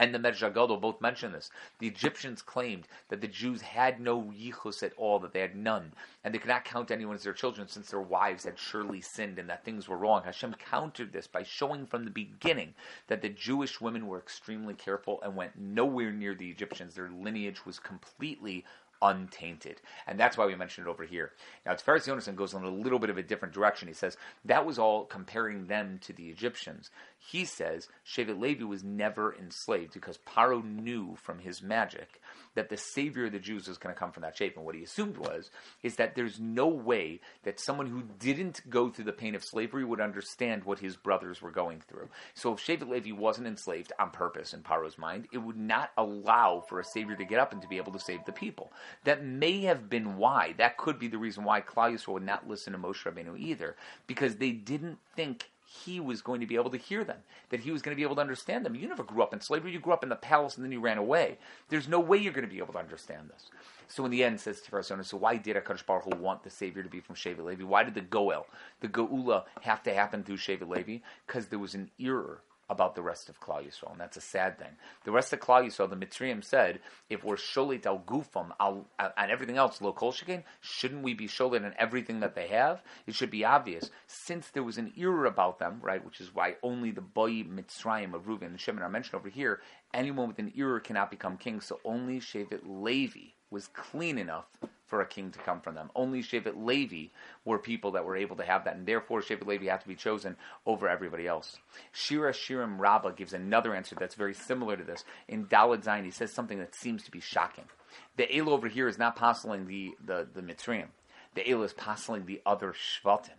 And 0.00 0.14
the 0.14 0.18
Medrash 0.18 0.80
both 0.80 1.02
mention 1.02 1.32
this. 1.32 1.50
The 1.78 1.86
Egyptians 1.86 2.40
claimed 2.40 2.88
that 3.10 3.20
the 3.20 3.28
Jews 3.28 3.60
had 3.60 4.00
no 4.00 4.32
yichus 4.34 4.82
at 4.82 4.94
all, 4.96 5.18
that 5.18 5.34
they 5.34 5.40
had 5.40 5.54
none, 5.54 5.92
and 6.24 6.32
they 6.32 6.38
could 6.38 6.48
not 6.48 6.64
count 6.64 6.90
anyone 6.90 7.16
as 7.16 7.22
their 7.22 7.34
children 7.34 7.68
since 7.68 7.90
their 7.90 8.00
wives 8.00 8.44
had 8.44 8.58
surely 8.58 9.02
sinned 9.02 9.38
and 9.38 9.50
that 9.50 9.62
things 9.62 9.90
were 9.90 9.98
wrong. 9.98 10.22
Hashem 10.24 10.54
countered 10.54 11.12
this 11.12 11.26
by 11.26 11.42
showing 11.42 11.84
from 11.84 12.06
the 12.06 12.10
beginning 12.10 12.72
that 13.08 13.20
the 13.20 13.28
Jewish 13.28 13.78
women 13.78 14.06
were 14.06 14.18
extremely 14.18 14.72
careful 14.72 15.20
and 15.20 15.36
went 15.36 15.58
nowhere 15.58 16.12
near 16.12 16.34
the 16.34 16.50
Egyptians. 16.50 16.94
Their 16.94 17.10
lineage 17.10 17.66
was 17.66 17.78
completely 17.78 18.64
untainted. 19.02 19.80
And 20.06 20.18
that's 20.18 20.36
why 20.36 20.46
we 20.46 20.54
mentioned 20.54 20.86
it 20.86 20.90
over 20.90 21.04
here. 21.04 21.32
Now, 21.64 21.72
Tiferes 21.72 22.06
Yonason 22.06 22.36
goes 22.36 22.54
in 22.54 22.62
a 22.62 22.70
little 22.70 22.98
bit 22.98 23.10
of 23.10 23.18
a 23.18 23.22
different 23.22 23.54
direction. 23.54 23.88
He 23.88 23.94
says 23.94 24.16
that 24.44 24.66
was 24.66 24.78
all 24.78 25.04
comparing 25.04 25.66
them 25.66 25.98
to 26.02 26.12
the 26.12 26.28
Egyptians. 26.28 26.90
He 27.18 27.44
says 27.44 27.88
Shevet 28.06 28.40
Levi 28.40 28.64
was 28.64 28.82
never 28.82 29.34
enslaved 29.34 29.92
because 29.92 30.18
Paro 30.18 30.64
knew 30.64 31.16
from 31.16 31.38
his 31.38 31.62
magic 31.62 32.20
that 32.54 32.68
the 32.68 32.76
savior 32.76 33.26
of 33.26 33.32
the 33.32 33.38
Jews 33.38 33.68
was 33.68 33.78
going 33.78 33.94
to 33.94 33.98
come 33.98 34.12
from 34.12 34.22
that 34.22 34.36
shape. 34.36 34.56
And 34.56 34.64
what 34.64 34.74
he 34.74 34.82
assumed 34.82 35.16
was 35.16 35.50
is 35.82 35.96
that 35.96 36.14
there's 36.14 36.40
no 36.40 36.66
way 36.66 37.20
that 37.44 37.60
someone 37.60 37.86
who 37.86 38.02
didn't 38.18 38.68
go 38.68 38.88
through 38.88 39.04
the 39.04 39.12
pain 39.12 39.34
of 39.34 39.44
slavery 39.44 39.84
would 39.84 40.00
understand 40.00 40.64
what 40.64 40.78
his 40.78 40.96
brothers 40.96 41.40
were 41.40 41.50
going 41.50 41.80
through. 41.80 42.08
So 42.34 42.52
if 42.52 42.64
Shevet 42.64 42.88
Levi 42.88 43.12
wasn't 43.12 43.46
enslaved 43.46 43.92
on 43.98 44.10
purpose 44.10 44.52
in 44.52 44.62
Paro's 44.62 44.98
mind, 44.98 45.28
it 45.32 45.38
would 45.38 45.58
not 45.58 45.90
allow 45.96 46.64
for 46.68 46.80
a 46.80 46.84
savior 46.84 47.16
to 47.16 47.24
get 47.24 47.40
up 47.40 47.52
and 47.52 47.62
to 47.62 47.68
be 47.68 47.76
able 47.76 47.92
to 47.92 48.00
save 48.00 48.24
the 48.24 48.32
people. 48.32 48.72
That 49.04 49.24
may 49.24 49.62
have 49.62 49.88
been 49.88 50.16
why. 50.16 50.54
That 50.58 50.76
could 50.76 50.98
be 50.98 51.08
the 51.08 51.18
reason 51.18 51.44
why 51.44 51.60
Klal 51.60 51.92
Yisrael 51.92 52.14
would 52.14 52.26
not 52.26 52.48
listen 52.48 52.72
to 52.72 52.78
Moshe 52.78 53.04
Rabbeinu 53.04 53.38
either, 53.38 53.76
because 54.06 54.36
they 54.36 54.50
didn't 54.50 54.98
think 55.14 55.50
he 55.72 56.00
was 56.00 56.20
going 56.20 56.40
to 56.40 56.48
be 56.48 56.56
able 56.56 56.70
to 56.70 56.76
hear 56.76 57.04
them, 57.04 57.18
that 57.50 57.60
he 57.60 57.70
was 57.70 57.80
going 57.80 57.94
to 57.94 57.96
be 57.96 58.02
able 58.02 58.16
to 58.16 58.20
understand 58.20 58.66
them. 58.66 58.74
You 58.74 58.88
never 58.88 59.04
grew 59.04 59.22
up 59.22 59.32
in 59.32 59.40
slavery. 59.40 59.70
You 59.70 59.78
grew 59.78 59.92
up 59.92 60.02
in 60.02 60.08
the 60.08 60.16
palace 60.16 60.56
and 60.56 60.64
then 60.64 60.72
you 60.72 60.80
ran 60.80 60.98
away. 60.98 61.38
There's 61.68 61.86
no 61.86 62.00
way 62.00 62.18
you're 62.18 62.32
going 62.32 62.46
to 62.46 62.52
be 62.52 62.58
able 62.58 62.72
to 62.72 62.80
understand 62.80 63.30
this. 63.32 63.50
So 63.86 64.04
in 64.04 64.10
the 64.10 64.24
end, 64.24 64.40
says 64.40 64.60
Tiferes 64.60 65.04
so 65.04 65.16
why 65.16 65.36
did 65.36 65.54
HaKadosh 65.54 65.86
Baruch 65.86 66.12
Hu 66.12 66.20
want 66.20 66.42
the 66.42 66.50
Savior 66.50 66.82
to 66.82 66.88
be 66.88 66.98
from 66.98 67.14
Shevet 67.14 67.44
Levi? 67.44 67.62
Why 67.62 67.84
did 67.84 67.94
the 67.94 68.00
Goel, 68.00 68.46
the 68.80 68.88
Geula, 68.88 69.44
have 69.60 69.82
to 69.84 69.94
happen 69.94 70.24
through 70.24 70.38
Shevet 70.38 70.68
Levi? 70.68 70.98
Because 71.24 71.46
there 71.46 71.58
was 71.60 71.74
an 71.74 71.90
error 72.00 72.40
about 72.70 72.94
the 72.94 73.02
rest 73.02 73.28
of 73.28 73.40
Klal 73.40 73.66
Yisrael, 73.66 73.90
and 73.90 74.00
that's 74.00 74.16
a 74.16 74.20
sad 74.22 74.58
thing. 74.58 74.70
The 75.04 75.10
rest 75.10 75.32
of 75.32 75.40
Klal 75.40 75.66
Yisrael, 75.66 75.90
the 75.90 75.96
Mitzrayim 75.96 76.42
said, 76.42 76.80
if 77.10 77.24
we're 77.24 77.36
sholit 77.36 77.84
al 77.84 77.98
gufam 77.98 78.52
and 78.98 79.30
everything 79.30 79.58
else, 79.58 79.82
lo 79.82 79.92
kol 79.92 80.12
shouldn't 80.12 81.02
we 81.02 81.12
be 81.12 81.26
sholit 81.26 81.64
on 81.64 81.74
everything 81.78 82.20
that 82.20 82.36
they 82.36 82.46
have? 82.46 82.82
It 83.06 83.14
should 83.14 83.30
be 83.30 83.44
obvious. 83.44 83.90
Since 84.06 84.50
there 84.50 84.62
was 84.62 84.78
an 84.78 84.92
error 84.96 85.26
about 85.26 85.58
them, 85.58 85.80
right, 85.82 86.04
which 86.04 86.20
is 86.20 86.34
why 86.34 86.54
only 86.62 86.92
the 86.92 87.00
boy 87.00 87.42
Mitzrayim 87.42 88.14
of 88.14 88.26
Reuven 88.26 88.46
and 88.46 88.60
Shimon 88.60 88.84
are 88.84 88.88
mentioned 88.88 89.16
over 89.16 89.28
here, 89.28 89.60
anyone 89.92 90.28
with 90.28 90.38
an 90.38 90.52
error 90.56 90.78
cannot 90.78 91.10
become 91.10 91.36
king, 91.36 91.60
so 91.60 91.80
only 91.84 92.20
Shevet 92.20 92.62
Levi 92.64 93.32
was 93.50 93.66
clean 93.66 94.16
enough 94.16 94.46
for 94.90 95.00
a 95.00 95.06
king 95.06 95.30
to 95.30 95.38
come 95.38 95.60
from 95.60 95.76
them. 95.76 95.90
Only 95.94 96.22
Shevet 96.22 96.66
Levi 96.66 97.10
were 97.44 97.58
people 97.58 97.92
that 97.92 98.04
were 98.04 98.16
able 98.16 98.36
to 98.36 98.44
have 98.44 98.64
that, 98.64 98.76
and 98.76 98.86
therefore 98.86 99.22
Shevet 99.22 99.46
Levi 99.46 99.66
had 99.66 99.80
to 99.80 99.88
be 99.88 99.94
chosen 99.94 100.36
over 100.66 100.88
everybody 100.88 101.26
else. 101.26 101.56
Shira 101.92 102.32
Shirim 102.32 102.78
Rabbah 102.78 103.12
gives 103.12 103.32
another 103.32 103.74
answer 103.74 103.94
that's 103.98 104.16
very 104.16 104.34
similar 104.34 104.76
to 104.76 104.84
this. 104.84 105.04
In 105.28 105.46
Dalad 105.46 105.84
Zayin, 105.84 106.04
he 106.04 106.10
says 106.10 106.32
something 106.32 106.58
that 106.58 106.74
seems 106.74 107.04
to 107.04 107.10
be 107.10 107.20
shocking. 107.20 107.64
The 108.16 108.36
Elo 108.36 108.52
over 108.52 108.68
here 108.68 108.88
is 108.88 108.98
not 108.98 109.16
postling 109.16 109.66
the, 109.66 109.92
the, 110.04 110.28
the 110.32 110.42
Mitzrayim. 110.42 110.88
The 111.34 111.48
Elo 111.48 111.62
is 111.62 111.72
postling 111.72 112.26
the 112.26 112.42
other 112.44 112.74
Shvatim. 112.74 113.38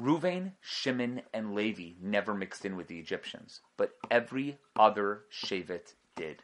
Ruvain, 0.00 0.52
Shimon, 0.60 1.22
and 1.32 1.54
Levi 1.54 1.92
never 2.02 2.34
mixed 2.34 2.64
in 2.64 2.76
with 2.76 2.88
the 2.88 2.98
Egyptians, 2.98 3.60
but 3.76 3.92
every 4.10 4.58
other 4.76 5.22
Shevet 5.32 5.94
did. 6.16 6.42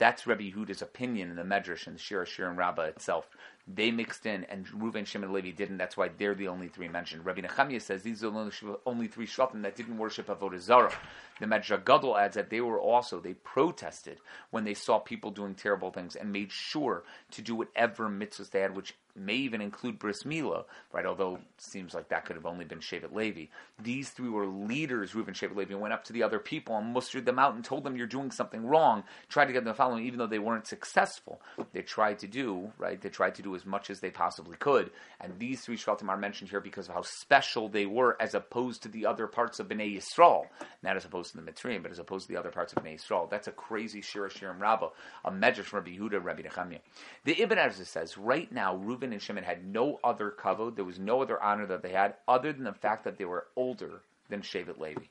That's 0.00 0.26
Rabbi 0.26 0.44
Yehuda's 0.44 0.80
opinion 0.80 1.28
in 1.28 1.36
the 1.36 1.42
Medrash 1.42 1.86
and 1.86 1.94
the 1.94 2.00
Shir 2.00 2.24
Shirim 2.24 2.56
Rabbah 2.56 2.84
itself. 2.84 3.28
They 3.66 3.90
mixed 3.90 4.26
in, 4.26 4.44
and 4.44 4.66
Reuven, 4.66 5.06
Shimon, 5.06 5.28
and 5.28 5.32
Levi 5.32 5.50
didn't. 5.50 5.78
That's 5.78 5.96
why 5.96 6.08
they're 6.08 6.34
the 6.34 6.48
only 6.48 6.68
three 6.68 6.88
mentioned. 6.88 7.24
Rabbi 7.24 7.42
Nechemiah 7.42 7.80
says 7.80 8.02
these 8.02 8.24
are 8.24 8.30
the 8.30 8.78
only 8.86 9.06
three 9.06 9.26
shvatim 9.26 9.62
that 9.62 9.76
didn't 9.76 9.98
worship 9.98 10.26
Avodah 10.26 10.58
Zarah. 10.58 10.92
The 11.40 11.46
Medrash 11.46 11.84
Gadol 11.84 12.18
adds 12.18 12.34
that 12.34 12.50
they 12.50 12.60
were 12.60 12.80
also 12.80 13.20
they 13.20 13.34
protested 13.34 14.18
when 14.50 14.64
they 14.64 14.74
saw 14.74 14.98
people 14.98 15.30
doing 15.30 15.54
terrible 15.54 15.90
things 15.90 16.16
and 16.16 16.32
made 16.32 16.52
sure 16.52 17.04
to 17.32 17.42
do 17.42 17.54
whatever 17.54 18.08
mitzvahs 18.08 18.50
they 18.50 18.60
had, 18.60 18.76
which 18.76 18.94
may 19.16 19.34
even 19.34 19.60
include 19.60 19.98
bris 19.98 20.22
milah, 20.22 20.64
right? 20.92 21.06
Although 21.06 21.36
it 21.36 21.42
seems 21.58 21.94
like 21.94 22.08
that 22.08 22.24
could 22.24 22.36
have 22.36 22.46
only 22.46 22.64
been 22.64 22.80
Shevet 22.80 23.14
Levi. 23.14 23.46
These 23.82 24.10
three 24.10 24.28
were 24.28 24.46
leaders, 24.46 25.12
Reuven, 25.12 25.30
Shevet 25.30 25.56
Levi, 25.56 25.74
went 25.74 25.94
up 25.94 26.04
to 26.04 26.12
the 26.12 26.22
other 26.22 26.38
people 26.38 26.76
and 26.76 26.92
mustered 26.92 27.24
them 27.24 27.38
out 27.38 27.54
and 27.54 27.64
told 27.64 27.84
them 27.84 27.96
you're 27.96 28.06
doing 28.06 28.30
something 28.30 28.66
wrong. 28.66 29.04
Tried 29.28 29.46
to 29.46 29.52
get 29.52 29.64
them 29.64 29.72
to 29.72 29.76
following, 29.76 30.06
even 30.06 30.18
though 30.18 30.26
they 30.26 30.38
weren't 30.38 30.66
successful. 30.66 31.40
They 31.72 31.82
tried 31.82 32.18
to 32.20 32.26
do 32.26 32.72
right. 32.78 33.00
They 33.00 33.08
tried 33.08 33.36
to 33.36 33.42
do 33.42 33.49
do 33.50 33.56
as 33.56 33.66
much 33.66 33.90
as 33.90 34.00
they 34.00 34.10
possibly 34.10 34.56
could. 34.56 34.90
And 35.20 35.38
these 35.38 35.60
three 35.60 35.76
Shvatim 35.76 36.08
are 36.08 36.16
mentioned 36.16 36.50
here 36.50 36.60
because 36.60 36.88
of 36.88 36.94
how 36.94 37.02
special 37.02 37.68
they 37.68 37.86
were 37.86 38.16
as 38.20 38.34
opposed 38.34 38.82
to 38.82 38.88
the 38.88 39.06
other 39.06 39.26
parts 39.26 39.60
of 39.60 39.68
Bnei 39.68 39.96
Yisrael. 39.96 40.44
Not 40.82 40.96
as 40.96 41.04
opposed 41.04 41.32
to 41.32 41.40
the 41.40 41.50
Mitzrayim, 41.50 41.82
but 41.82 41.92
as 41.92 41.98
opposed 41.98 42.26
to 42.26 42.32
the 42.32 42.38
other 42.38 42.50
parts 42.50 42.72
of 42.72 42.82
Bnei 42.82 42.98
Yisrael. 42.98 43.28
That's 43.30 43.48
a 43.48 43.52
crazy 43.52 44.00
Shira 44.00 44.30
Shirim 44.30 44.60
Rabbah, 44.60 44.90
a 45.24 45.30
medrash 45.30 45.64
from 45.64 45.80
Rabbi 45.80 45.96
Yehuda, 45.96 46.22
Rabbi 46.22 46.42
Nechemiah. 46.42 46.80
The 47.24 47.40
Ibn 47.42 47.58
Ezra 47.58 47.84
says, 47.84 48.16
right 48.16 48.50
now, 48.52 48.76
Reuven 48.76 49.12
and 49.12 49.22
Shimon 49.22 49.44
had 49.44 49.64
no 49.64 49.98
other 50.02 50.32
kavod, 50.36 50.76
there 50.76 50.84
was 50.84 50.98
no 50.98 51.22
other 51.22 51.42
honor 51.42 51.66
that 51.66 51.82
they 51.82 51.92
had, 51.92 52.14
other 52.28 52.52
than 52.52 52.64
the 52.64 52.72
fact 52.72 53.04
that 53.04 53.18
they 53.18 53.24
were 53.24 53.46
older 53.56 54.02
than 54.28 54.42
Shevet 54.42 54.78
Levi. 54.78 55.04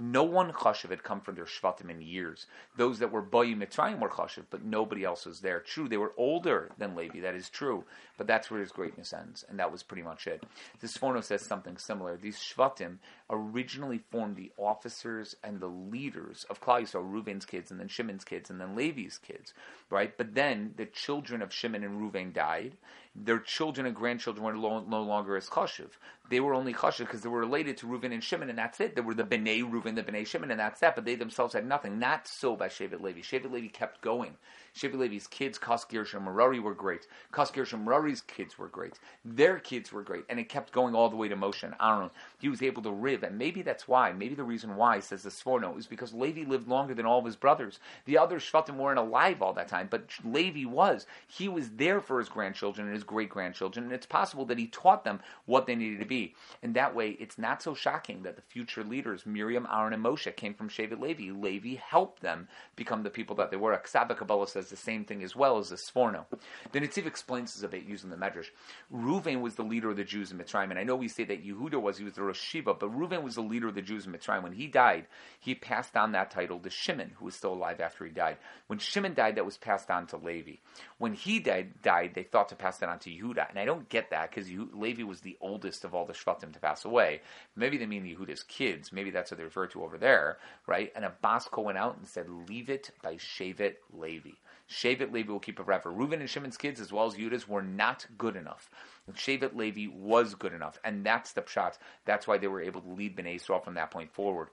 No 0.00 0.24
one 0.24 0.52
chashiv 0.52 0.90
had 0.90 1.02
come 1.02 1.20
from 1.20 1.34
their 1.34 1.44
shvatim 1.44 1.90
in 1.90 2.00
years. 2.00 2.46
Those 2.76 2.98
that 3.00 3.12
were 3.12 3.22
boyu 3.22 3.56
mitzrayim 3.56 4.00
were 4.00 4.08
chashiv, 4.08 4.44
but 4.50 4.64
nobody 4.64 5.04
else 5.04 5.26
was 5.26 5.40
there. 5.40 5.60
True, 5.60 5.88
they 5.88 5.98
were 5.98 6.14
older 6.16 6.70
than 6.78 6.96
Levi. 6.96 7.20
That 7.20 7.34
is 7.34 7.50
true, 7.50 7.84
but 8.16 8.26
that's 8.26 8.50
where 8.50 8.60
his 8.60 8.72
greatness 8.72 9.12
ends, 9.12 9.44
and 9.48 9.58
that 9.58 9.70
was 9.70 9.82
pretty 9.82 10.02
much 10.02 10.26
it. 10.26 10.44
The 10.80 10.86
Sforno 10.86 11.22
says 11.22 11.42
something 11.42 11.76
similar. 11.76 12.16
These 12.16 12.38
shvatim 12.38 12.98
originally 13.28 14.00
formed 14.10 14.36
the 14.36 14.52
officers 14.56 15.36
and 15.44 15.60
the 15.60 15.66
leaders 15.66 16.46
of 16.48 16.60
Klal 16.62 16.82
Yisrael, 16.82 17.10
Reuven's 17.10 17.44
kids, 17.44 17.70
and 17.70 17.78
then 17.78 17.88
Shimon's 17.88 18.24
kids, 18.24 18.50
and 18.50 18.60
then 18.60 18.74
Levi's 18.74 19.18
kids, 19.18 19.52
right? 19.90 20.16
But 20.16 20.34
then 20.34 20.72
the 20.76 20.86
children 20.86 21.42
of 21.42 21.52
Shimon 21.52 21.84
and 21.84 22.00
Reuven 22.00 22.32
died. 22.32 22.76
Their 23.14 23.40
children 23.40 23.86
and 23.86 23.96
grandchildren 23.96 24.44
were 24.44 24.52
no 24.54 25.02
longer 25.02 25.36
as 25.36 25.48
chashiv. 25.48 25.90
They 26.30 26.40
were 26.40 26.54
only 26.54 26.72
chashiv 26.72 27.00
because 27.00 27.22
they 27.22 27.28
were 27.28 27.40
related 27.40 27.76
to 27.78 27.86
Reuven 27.86 28.12
and 28.12 28.22
Shimon, 28.22 28.50
and 28.50 28.58
that's 28.58 28.80
it. 28.80 28.94
They 28.94 29.00
were 29.00 29.14
the 29.14 29.24
Bnei 29.24 29.68
Reuven, 29.68 29.96
the 29.96 30.02
Bnei 30.04 30.24
Shimon, 30.24 30.52
and 30.52 30.60
that's 30.60 30.78
that. 30.80 30.94
But 30.94 31.04
they 31.04 31.16
themselves 31.16 31.54
had 31.54 31.66
nothing. 31.66 31.98
Not 31.98 32.28
so 32.28 32.54
by 32.54 32.68
Shevet 32.68 33.00
Levi. 33.00 33.20
Shevet 33.20 33.50
Levi 33.50 33.66
kept 33.68 34.00
going. 34.00 34.36
Shevet 34.72 34.98
Levi's 34.98 35.26
kids, 35.26 35.58
Kos 35.58 35.84
Gershom 35.84 36.24
Merari, 36.24 36.60
were 36.60 36.74
great. 36.74 37.08
Kos 37.32 37.50
Gershom 37.50 37.84
Merari's 37.84 38.20
kids 38.20 38.56
were 38.56 38.68
great. 38.68 39.00
Their 39.24 39.58
kids 39.58 39.92
were 39.92 40.02
great, 40.02 40.24
and 40.30 40.38
it 40.38 40.48
kept 40.48 40.72
going 40.72 40.94
all 40.94 41.08
the 41.08 41.16
way 41.16 41.26
to 41.26 41.34
Moshe 41.36 41.64
and 41.64 41.74
Aaron. 41.80 42.10
He 42.38 42.48
was 42.48 42.62
able 42.62 42.82
to 42.82 42.92
riv, 42.92 43.24
and 43.24 43.36
maybe 43.36 43.62
that's 43.62 43.88
why. 43.88 44.12
Maybe 44.12 44.36
the 44.36 44.44
reason 44.44 44.76
why 44.76 45.00
says 45.00 45.24
the 45.24 45.30
Sforno 45.30 45.76
is 45.76 45.88
because 45.88 46.14
Levi 46.14 46.48
lived 46.48 46.68
longer 46.68 46.94
than 46.94 47.06
all 47.06 47.18
of 47.18 47.24
his 47.24 47.34
brothers. 47.34 47.80
The 48.04 48.18
other 48.18 48.38
Shvatim 48.38 48.76
weren't 48.76 49.00
alive 49.00 49.42
all 49.42 49.52
that 49.54 49.66
time, 49.66 49.88
but 49.90 50.04
Levi 50.24 50.64
was. 50.64 51.06
He 51.26 51.48
was 51.48 51.70
there 51.70 52.00
for 52.00 52.20
his 52.20 52.28
grandchildren 52.28 52.86
and 52.86 52.94
his 52.94 53.02
great 53.02 53.30
grandchildren, 53.30 53.86
and 53.86 53.92
it's 53.92 54.06
possible 54.06 54.44
that 54.44 54.58
he 54.58 54.68
taught 54.68 55.02
them 55.02 55.18
what 55.46 55.66
they 55.66 55.74
needed 55.74 55.98
to 55.98 56.06
be. 56.06 56.19
And 56.62 56.74
that 56.74 56.94
way, 56.94 57.16
it's 57.20 57.38
not 57.38 57.62
so 57.62 57.74
shocking 57.74 58.22
that 58.22 58.36
the 58.36 58.42
future 58.42 58.84
leaders, 58.84 59.26
Miriam, 59.26 59.66
Aaron, 59.72 59.92
and 59.92 60.04
Moshe, 60.04 60.34
came 60.36 60.54
from 60.54 60.68
Shevet 60.68 61.00
Levi. 61.00 61.32
Levi 61.32 61.76
helped 61.76 62.22
them 62.22 62.48
become 62.76 63.02
the 63.02 63.10
people 63.10 63.36
that 63.36 63.50
they 63.50 63.56
were. 63.56 63.76
HaKsav 63.76 64.08
VeHaKabbalah 64.10 64.48
says 64.48 64.68
the 64.68 64.76
same 64.76 65.04
thing 65.04 65.22
as 65.22 65.34
well 65.36 65.58
as 65.58 65.70
the 65.70 65.76
Sforno. 65.76 66.26
The 66.72 66.80
Netziv 66.80 67.06
explains 67.06 67.54
this 67.54 67.62
a 67.62 67.68
bit 67.68 67.84
using 67.84 68.10
the 68.10 68.16
Medrash. 68.16 68.50
Ruvain 68.92 69.40
was 69.40 69.54
the 69.54 69.62
leader 69.62 69.90
of 69.90 69.96
the 69.96 70.04
Jews 70.04 70.30
in 70.30 70.38
Mitzrayim, 70.38 70.70
and 70.70 70.78
I 70.78 70.84
know 70.84 70.96
we 70.96 71.08
say 71.08 71.24
that 71.24 71.44
Yehuda 71.44 71.80
was, 71.80 71.98
he 71.98 72.04
was 72.04 72.14
the 72.14 72.22
Rosh 72.22 72.40
Shiva, 72.40 72.74
but 72.74 72.90
Ruvain 72.90 73.22
was 73.22 73.34
the 73.34 73.40
leader 73.42 73.68
of 73.68 73.74
the 73.74 73.82
Jews 73.82 74.06
in 74.06 74.12
Mitzrayim. 74.12 74.42
When 74.42 74.52
he 74.52 74.66
died, 74.66 75.06
he 75.38 75.54
passed 75.54 75.96
on 75.96 76.12
that 76.12 76.30
title 76.30 76.58
to 76.60 76.70
Shimon, 76.70 77.12
who 77.18 77.26
was 77.26 77.34
still 77.34 77.54
alive 77.54 77.80
after 77.80 78.04
he 78.04 78.10
died. 78.10 78.38
When 78.66 78.78
Shimon 78.78 79.14
died, 79.14 79.36
that 79.36 79.44
was 79.44 79.56
passed 79.56 79.90
on 79.90 80.06
to 80.08 80.16
Levi. 80.16 80.56
When 80.98 81.14
he 81.14 81.38
died, 81.40 81.82
died 81.82 82.12
they 82.14 82.22
thought 82.24 82.48
to 82.50 82.56
pass 82.56 82.78
that 82.78 82.88
on 82.88 82.98
to 83.00 83.10
Yehuda, 83.10 83.50
and 83.50 83.58
I 83.58 83.64
don't 83.64 83.88
get 83.88 84.10
that 84.10 84.30
because 84.30 84.50
Levi 84.50 85.02
was 85.02 85.20
the 85.20 85.36
oldest 85.40 85.84
of 85.84 85.94
all 85.94 86.06
the 86.06 86.09
Shvatim 86.12 86.52
to 86.52 86.60
pass 86.60 86.84
away. 86.84 87.20
Maybe 87.56 87.76
they 87.76 87.86
mean 87.86 88.04
Yehuda's 88.04 88.42
kids. 88.42 88.92
Maybe 88.92 89.10
that's 89.10 89.30
what 89.30 89.38
they 89.38 89.44
refer 89.44 89.66
to 89.68 89.82
over 89.84 89.98
there, 89.98 90.38
right? 90.66 90.92
And 90.94 91.04
Abasko 91.04 91.62
went 91.62 91.78
out 91.78 91.96
and 91.96 92.06
said, 92.06 92.28
"Leave 92.28 92.70
it 92.70 92.90
by 93.02 93.16
Shevet 93.16 93.76
Levi." 93.92 94.32
Shevet 94.68 95.12
Levi 95.12 95.32
will 95.32 95.40
keep 95.40 95.58
it 95.58 95.64
forever. 95.64 95.90
Reuven 95.90 96.20
and 96.20 96.30
Shimon's 96.30 96.56
kids, 96.56 96.80
as 96.80 96.92
well 96.92 97.06
as 97.06 97.14
Yudah's, 97.14 97.48
were 97.48 97.62
not 97.62 98.06
good 98.16 98.36
enough. 98.36 98.70
Shevet 99.12 99.56
Levi 99.56 99.92
was 99.92 100.34
good 100.36 100.52
enough, 100.52 100.78
and 100.84 101.04
that's 101.04 101.32
the 101.32 101.42
pshat. 101.42 101.78
That's 102.04 102.28
why 102.28 102.38
they 102.38 102.46
were 102.46 102.60
able 102.60 102.80
to 102.82 102.90
lead 102.90 103.16
Bnei 103.16 103.36
Yisrael 103.36 103.64
from 103.64 103.74
that 103.74 103.90
point 103.90 104.12
forward 104.12 104.48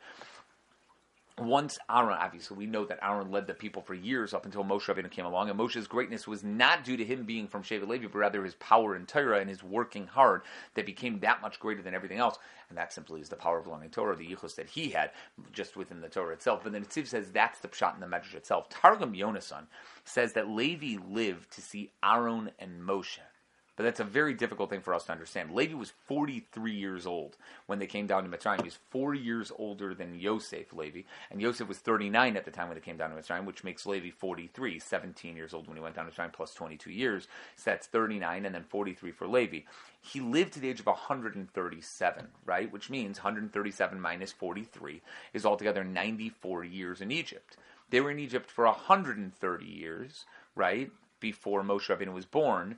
once 1.40 1.78
Aaron, 1.90 2.18
obviously, 2.20 2.58
we 2.58 2.66
know 2.66 2.86
that 2.86 3.00
Aaron 3.04 3.32
led 3.32 3.46
the 3.46 3.54
people 3.54 3.82
for 3.82 3.94
years 3.94 4.34
up 4.34 4.46
until 4.46 4.64
Moshe 4.64 4.86
Rabbeinu 4.86 5.12
came 5.12 5.26
along, 5.26 5.50
and 5.50 5.60
Moshe's 5.60 5.88
greatness 5.88 6.28
was 6.28 6.44
not 6.44 6.84
due 6.84 6.98
to 6.98 7.06
him 7.06 7.26
being 7.26 7.48
from 7.48 7.62
Shevet 7.62 7.88
Levi, 7.88 8.08
but 8.08 8.18
rather 8.18 8.44
his 8.44 8.56
power 8.56 8.96
in 8.96 9.06
Torah 9.06 9.40
and 9.40 9.50
his 9.50 9.62
working 9.62 10.08
hard 10.08 10.42
that 10.74 10.88
became 10.88 11.20
that 11.20 11.42
much 11.42 11.60
greater 11.60 11.84
than 11.84 11.94
everything 11.94 12.18
else. 12.18 12.40
And 12.70 12.78
that 12.78 12.92
simply 12.92 13.22
is 13.22 13.30
the 13.30 13.36
power 13.36 13.60
of 13.60 13.68
learning 13.68 13.92
Torah, 13.92 14.16
the 14.16 14.28
yichus 14.28 14.56
that 14.56 14.68
he 14.68 14.90
had 14.90 15.12
just 15.52 15.78
within 15.78 16.02
the 16.02 16.10
Torah 16.10 16.34
itself. 16.34 16.62
But 16.64 16.74
then 16.74 16.84
Netziv 16.84 17.08
says 17.08 17.32
that's 17.32 17.60
the 17.60 17.68
pshat 17.68 17.94
in 17.94 18.02
the 18.02 18.08
Medrash 18.08 18.34
itself. 18.34 18.70
Targum 18.70 19.14
Yonasan 19.14 19.68
says 20.06 20.34
that 20.34 20.50
Levi 20.50 21.02
lived 21.08 21.52
to 21.52 21.62
see 21.62 21.92
Aaron 22.04 22.52
and 22.58 22.82
Moshe. 22.82 23.20
But 23.78 23.84
that's 23.84 24.00
a 24.00 24.04
very 24.04 24.34
difficult 24.34 24.72
thing 24.72 24.82
for 24.82 24.96
us 24.96 25.04
to 25.06 25.12
understand. 25.12 25.52
Levi 25.52 25.76
was 25.76 25.94
43 26.08 26.74
years 26.74 27.06
old 27.06 27.38
when 27.68 27.78
they 27.78 27.86
came 27.86 28.08
down 28.08 28.24
to 28.24 28.30
Mitzrayim. 28.30 28.58
He 28.58 28.64
was 28.64 28.80
four 28.90 29.14
years 29.14 29.52
older 29.58 29.94
than 29.94 30.20
Yosef 30.20 30.74
Levi, 30.74 31.02
and 31.30 31.40
Yosef 31.40 31.68
was 31.68 31.78
39 31.78 32.36
at 32.36 32.44
the 32.44 32.52
time 32.52 32.70
when 32.70 32.76
they 32.76 32.82
came 32.82 32.98
down 32.98 33.12
to 33.12 33.16
Mitzrayim, 33.16 33.46
which 33.46 33.64
makes 33.64 33.86
Levi 33.86 34.10
43, 34.10 34.80
17 34.80 35.38
years 35.38 35.54
old 35.54 35.68
when 35.68 35.78
he 35.78 35.84
went 35.84 35.96
down 35.96 36.06
to 36.08 36.12
Mitzrayim, 36.12 36.34
plus 36.34 36.56
22 36.56 36.90
years. 36.90 37.28
So 37.56 37.70
that's 37.70 37.86
39, 37.86 38.48
and 38.48 38.56
then 38.56 38.64
43 38.64 39.12
for 39.12 39.28
Levi. 39.28 39.60
He 40.02 40.22
lived 40.22 40.54
to 40.54 40.60
the 40.60 40.70
age 40.70 40.80
of 40.80 40.88
137, 40.88 42.28
right? 42.46 42.72
Which 42.72 42.90
means 42.90 43.20
137 43.20 44.02
minus 44.02 44.32
43 44.32 45.02
is 45.34 45.46
altogether 45.46 45.84
94 45.84 46.64
years 46.64 47.00
in 47.00 47.12
Egypt. 47.12 47.58
They 47.92 48.02
were 48.02 48.12
in 48.12 48.20
Egypt 48.20 48.50
for 48.50 48.66
130 48.66 49.66
years, 49.66 50.26
right? 50.56 50.90
Before 51.20 51.64
Moshe 51.64 51.88
Rabbeinu 51.88 52.14
was 52.14 52.26
born, 52.26 52.78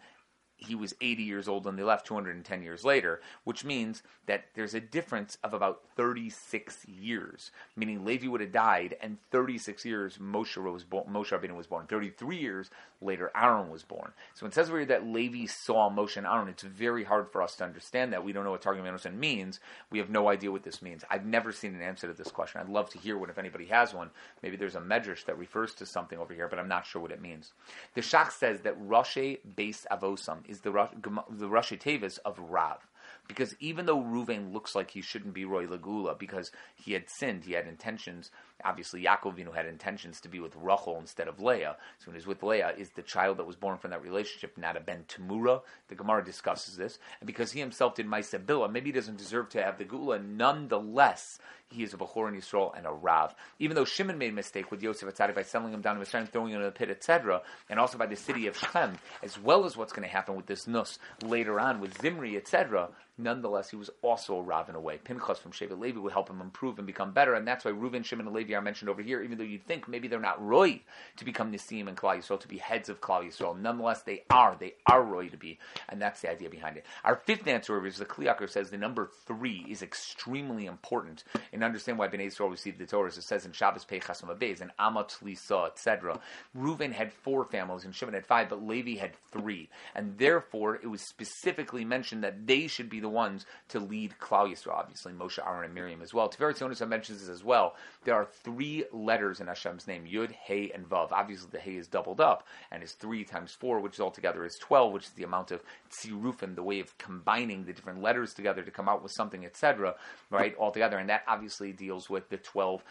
he 0.60 0.76
was 0.76 0.94
80 1.02 1.24
years 1.24 1.48
old 1.48 1.66
when 1.66 1.76
they 1.76 1.84
left 1.84 2.06
210 2.06 2.62
years 2.64 2.84
later, 2.84 3.22
which 3.44 3.64
means 3.64 4.04
that 4.26 4.46
there's 4.54 4.74
a 4.74 4.80
difference 4.80 5.38
of 5.44 5.54
about 5.54 5.82
36 5.96 6.86
years, 6.88 7.52
meaning 7.76 8.06
Levi 8.06 8.28
would 8.28 8.42
have 8.42 8.52
died, 8.52 8.96
and 9.02 9.18
36 9.32 9.86
years 9.86 10.18
Moshe 10.18 10.56
was 10.58 10.84
Moshe 10.84 11.30
Rabbeinu 11.30 11.56
was 11.56 11.68
born. 11.68 11.88
33 11.88 12.38
years 12.38 12.70
later, 13.02 13.32
Aaron 13.36 13.70
was 13.70 13.84
born. 13.84 14.12
So 14.34 14.46
when 14.46 14.52
it 14.52 14.54
says 14.54 14.70
that 14.70 15.08
Levi 15.08 15.46
saw 15.46 15.90
Moshe 15.90 16.18
and 16.18 16.28
Aaron, 16.28 16.50
it's 16.50 16.64
very 16.64 17.04
hard 17.04 17.30
for 17.32 17.42
us 17.42 17.56
to 17.56 17.64
understand 17.64 18.14
that. 18.14 18.24
We 18.24 18.34
don't 18.34 18.44
know 18.44 18.52
what 18.52 18.62
Targum 18.62 18.86
Yonasan 18.86 19.18
means. 19.18 19.60
We 19.90 20.00
have 20.00 20.10
no 20.10 20.30
idea 20.30 20.52
what 20.52 20.64
this 20.64 20.82
means. 20.82 21.04
I've 21.10 21.26
never 21.26 21.52
seen 21.52 21.74
an 21.74 21.82
answer 21.82 22.08
to 22.08 22.14
this 22.14 22.32
question. 22.32 22.62
I'd 22.62 22.70
love 22.70 22.90
to 22.92 23.00
hear 23.00 23.18
one 23.18 23.30
if 23.30 23.38
anybody 23.38 23.66
has 23.66 23.94
one. 23.94 24.10
Maybe 24.44 24.58
there's 24.58 24.76
a 24.76 24.82
medrash 24.82 25.26
that 25.26 25.38
refers 25.38 25.74
to 25.76 25.86
something 25.86 26.20
over 26.20 26.34
here, 26.34 26.48
but 26.48 26.60
I'm 26.60 26.68
not 26.68 26.86
sure 26.86 27.02
what 27.02 27.12
it 27.12 27.22
means. 27.22 27.54
The 27.96 28.02
Shach 28.02 28.32
says 28.32 28.62
that 28.62 28.80
Rashi 28.88 29.40
Beis 29.56 29.86
Avosam 29.92 30.49
is 30.50 30.62
the 30.62 30.72
the 30.72 31.48
Rashi 31.48 31.80
Tevis 31.80 32.18
of 32.26 32.40
Rav. 32.40 32.88
Because 33.28 33.56
even 33.60 33.86
though 33.86 34.02
Ruvain 34.02 34.52
looks 34.52 34.74
like 34.74 34.92
he 34.92 35.02
shouldn't 35.02 35.34
be 35.34 35.46
Roy 35.46 35.68
Lagula 35.68 36.18
because 36.18 36.52
he 36.76 36.94
had 36.94 37.10
sinned, 37.10 37.44
he 37.46 37.54
had 37.54 37.68
intentions. 37.68 38.32
Obviously, 38.64 39.04
Yaakov 39.04 39.54
had 39.54 39.66
intentions 39.66 40.22
to 40.22 40.30
be 40.30 40.40
with 40.40 40.56
Rachel 40.56 40.98
instead 41.00 41.28
of 41.28 41.40
Leah. 41.40 41.78
So 42.00 42.08
when 42.08 42.16
he's 42.16 42.28
with 42.28 42.44
Leah, 42.44 42.74
is 42.78 42.90
the 42.90 43.02
child 43.02 43.38
that 43.38 43.48
was 43.48 43.56
born 43.56 43.78
from 43.78 43.92
that 43.92 44.04
relationship 44.04 44.58
not 44.58 44.78
a 44.78 44.80
Ben 44.80 45.06
Tamura? 45.08 45.62
The 45.88 45.96
Gemara 45.96 46.24
discusses 46.24 46.76
this. 46.76 47.00
And 47.20 47.28
because 47.28 47.52
he 47.52 47.60
himself 47.60 47.96
did 47.96 48.08
Maisa 48.08 48.40
maybe 48.72 48.90
he 48.90 48.92
doesn't 48.92 49.18
deserve 49.18 49.50
to 49.50 49.64
have 49.64 49.78
the 49.78 49.86
Gula. 49.86 50.20
Nonetheless, 50.20 51.40
he 51.72 51.84
is 51.84 51.94
a 51.94 51.98
Bechor 51.98 52.28
in 52.28 52.36
Yisrael 52.36 52.76
and 52.76 52.88
a 52.88 52.92
Rav. 52.92 53.36
Even 53.60 53.76
though 53.76 53.86
Shimon 53.86 54.18
made 54.18 54.32
a 54.32 54.36
mistake 54.36 54.72
with 54.72 54.82
Yosef 54.82 55.08
Atzadik 55.08 55.36
by 55.36 55.44
selling 55.44 55.74
him 55.74 55.82
down 55.82 55.98
to 55.98 56.02
Mitzrayim, 56.04 56.28
throwing 56.28 56.52
him 56.52 56.60
in 56.60 56.66
the 56.66 56.72
pit, 56.72 56.90
etc., 56.90 57.42
and 57.70 57.80
also 57.80 57.98
by 57.98 58.08
the 58.08 58.16
city 58.16 58.48
of 58.48 58.58
Shechem, 58.58 58.98
as 59.22 59.40
well 59.40 59.66
as 59.66 59.78
what's 59.78 59.94
going 59.94 60.08
to 60.08 60.14
happen 60.14 60.36
with 60.36 60.48
this 60.48 60.68
Nus 60.68 60.98
later 61.24 61.60
on 61.60 61.80
with 61.80 62.02
Zimri, 62.02 62.38
etc., 62.38 62.90
nonetheless, 63.18 63.70
he 63.70 63.76
was 63.76 63.90
also 64.02 64.38
a 64.38 64.42
Rav 64.42 64.70
in 64.70 64.76
a 64.76 64.80
way. 64.80 64.98
Pinchas 64.98 65.38
from 65.38 65.52
Shevet 65.52 65.80
Levi 65.80 66.00
would 66.00 66.14
help 66.14 66.30
him 66.30 66.42
improve 66.42 66.80
and 66.80 66.88
become 66.88 67.12
better, 67.12 67.36
and 67.36 67.48
that's 67.48 67.66
why 67.66 67.72
Reuven, 67.72 68.04
Shimon, 68.04 68.26
and 68.26 68.36
Levi 68.36 68.49
are 68.54 68.62
mentioned 68.62 68.90
over 68.90 69.02
here, 69.02 69.22
even 69.22 69.38
though 69.38 69.44
you'd 69.44 69.66
think 69.66 69.88
maybe 69.88 70.08
they're 70.08 70.20
not 70.20 70.46
Roy 70.46 70.82
to 71.18 71.26
become 71.26 71.52
Nisim 71.52 71.88
and 71.88 71.98
Klal 71.98 72.18
Yisrael, 72.18 72.40
to 72.40 72.48
be 72.48 72.58
heads 72.58 72.90
of 72.90 73.02
Klal 73.02 73.26
Yisrael. 73.26 73.60
Nonetheless, 73.60 74.04
they 74.04 74.24
are. 74.30 74.56
They 74.60 74.76
are 74.86 75.04
Roy 75.04 75.30
to 75.30 75.38
be, 75.38 75.60
and 75.88 76.02
that's 76.02 76.22
the 76.22 76.30
idea 76.30 76.50
behind 76.50 76.78
it. 76.78 76.86
Our 77.04 77.16
fifth 77.16 77.48
answer 77.48 77.86
is 77.86 77.98
the 77.98 78.06
Kli 78.06 78.26
Yakar 78.26 78.50
says 78.50 78.70
the 78.70 78.78
number 78.78 79.10
three 79.26 79.66
is 79.70 79.82
extremely 79.82 80.66
important 80.66 81.24
in 81.52 81.64
understanding 81.64 82.00
why 82.00 82.08
Bnei 82.08 82.28
Yisrael 82.28 82.52
received 82.52 82.80
the 82.80 82.86
Torah. 82.86 83.10
As 83.10 83.18
it 83.18 83.24
says 83.24 83.46
in 83.46 83.52
Shabbos 83.52 83.86
Peichas 83.86 84.22
Beis 84.40 84.62
and 84.62 84.72
Amat 84.78 85.18
Lisa, 85.22 85.66
etc. 85.68 86.20
Reuven 86.56 86.92
had 86.92 87.12
four 87.12 87.44
families 87.46 87.86
and 87.86 87.96
Shimon 87.96 88.14
had 88.14 88.26
five, 88.26 88.50
but 88.50 88.66
Levi 88.66 88.98
had 89.00 89.16
three, 89.32 89.70
and 89.96 90.18
therefore 90.18 90.76
it 90.76 90.88
was 90.88 91.02
specifically 91.02 91.84
mentioned 91.86 92.24
that 92.24 92.46
they 92.46 92.68
should 92.68 92.90
be 92.90 93.00
the 93.00 93.10
ones 93.10 93.46
to 93.70 93.80
lead 93.80 94.16
Klal 94.20 94.52
Yisrael. 94.52 94.76
Obviously, 94.76 95.14
Moshe, 95.14 95.46
Aaron, 95.46 95.66
and 95.66 95.74
Miriam 95.74 96.02
as 96.02 96.14
well. 96.14 96.30
Tiferet 96.30 96.58
Yonis 96.60 96.88
mentions 96.88 97.20
this 97.20 97.30
as 97.30 97.44
well. 97.44 97.76
There 98.04 98.16
are 98.16 98.26
three 98.44 98.86
letters 98.92 99.40
in 99.40 99.48
Hashem's 99.48 99.88
name: 99.88 100.06
Yud, 100.06 100.32
Hey, 100.32 100.72
and 100.74 100.88
Vav. 100.88 101.12
Obviously, 101.12 101.50
the 101.52 101.60
Hey 101.60 101.76
is 101.76 101.88
doubled 101.88 102.22
up 102.22 102.48
and 102.72 102.84
is 102.84 102.94
three 102.94 103.24
times 103.24 103.52
four, 103.52 103.80
which 103.80 104.00
altogether 104.00 104.46
is 104.46 104.58
twelve, 104.58 104.94
which 104.94 105.06
is 105.06 105.12
the 105.12 105.24
amount 105.24 105.52
of 105.52 105.64
tzirufim, 105.92 106.56
the 106.56 106.64
way 106.64 106.80
of 106.80 106.98
combining 106.98 107.66
the 107.66 107.74
different 107.74 108.02
letters 108.02 108.34
together 108.34 108.64
to 108.64 108.72
come 108.72 108.90
out 108.90 109.04
with 109.04 109.12
something, 109.12 109.46
etc. 109.46 109.96
Right, 110.30 110.56
altogether, 110.60 110.98
and 110.98 111.10
that 111.10 111.24
obviously 111.28 111.72
deals 111.74 112.10
with 112.10 112.30
the 112.30 112.38
twelve 112.38 112.84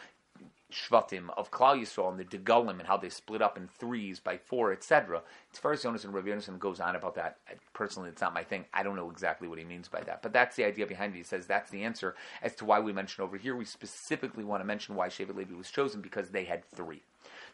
Shvatim 0.71 1.31
of 1.37 1.51
Klal 1.51 1.81
Yisrael 1.81 2.11
and 2.11 2.19
the 2.19 2.25
Degalim 2.25 2.79
and 2.79 2.87
how 2.87 2.99
they 2.99 3.09
split 3.09 3.41
up 3.41 3.57
in 3.57 3.69
threes 3.69 4.21
by 4.21 4.37
four, 4.37 4.73
etc. 4.73 5.23
As 5.59 5.61
far 5.63 5.73
as 5.73 5.83
Jonas 5.83 6.05
and 6.05 6.15
Rabbi 6.15 6.29
Yonason 6.29 6.57
goes 6.61 6.79
on 6.79 6.95
about 6.95 7.17
that, 7.17 7.39
personally, 7.73 8.11
it's 8.11 8.21
not 8.21 8.33
my 8.33 8.45
thing. 8.45 8.65
I 8.73 8.85
don't 8.85 8.95
know 8.95 9.11
exactly 9.11 9.49
what 9.49 9.59
he 9.59 9.65
means 9.65 9.89
by 9.89 10.01
that, 10.03 10.23
but 10.23 10.33
that's 10.33 10.55
the 10.55 10.63
idea 10.63 10.87
behind 10.87 11.15
it. 11.15 11.19
He 11.19 11.25
says 11.25 11.49
that's 11.49 11.69
the 11.69 11.83
answer 11.83 12.15
as 12.43 12.55
to 12.55 12.65
why 12.65 12.79
we 12.79 12.93
mention 12.93 13.25
over 13.25 13.37
here. 13.37 13.57
We 13.57 13.65
specifically 13.65 14.45
want 14.45 14.61
to 14.61 14.65
mention 14.65 14.95
why 14.95 15.09
Shevet 15.09 15.35
Levi 15.35 15.57
was 15.57 15.69
chosen 15.69 16.01
because 16.01 16.29
they 16.29 16.45
had 16.45 16.65
three. 16.65 17.03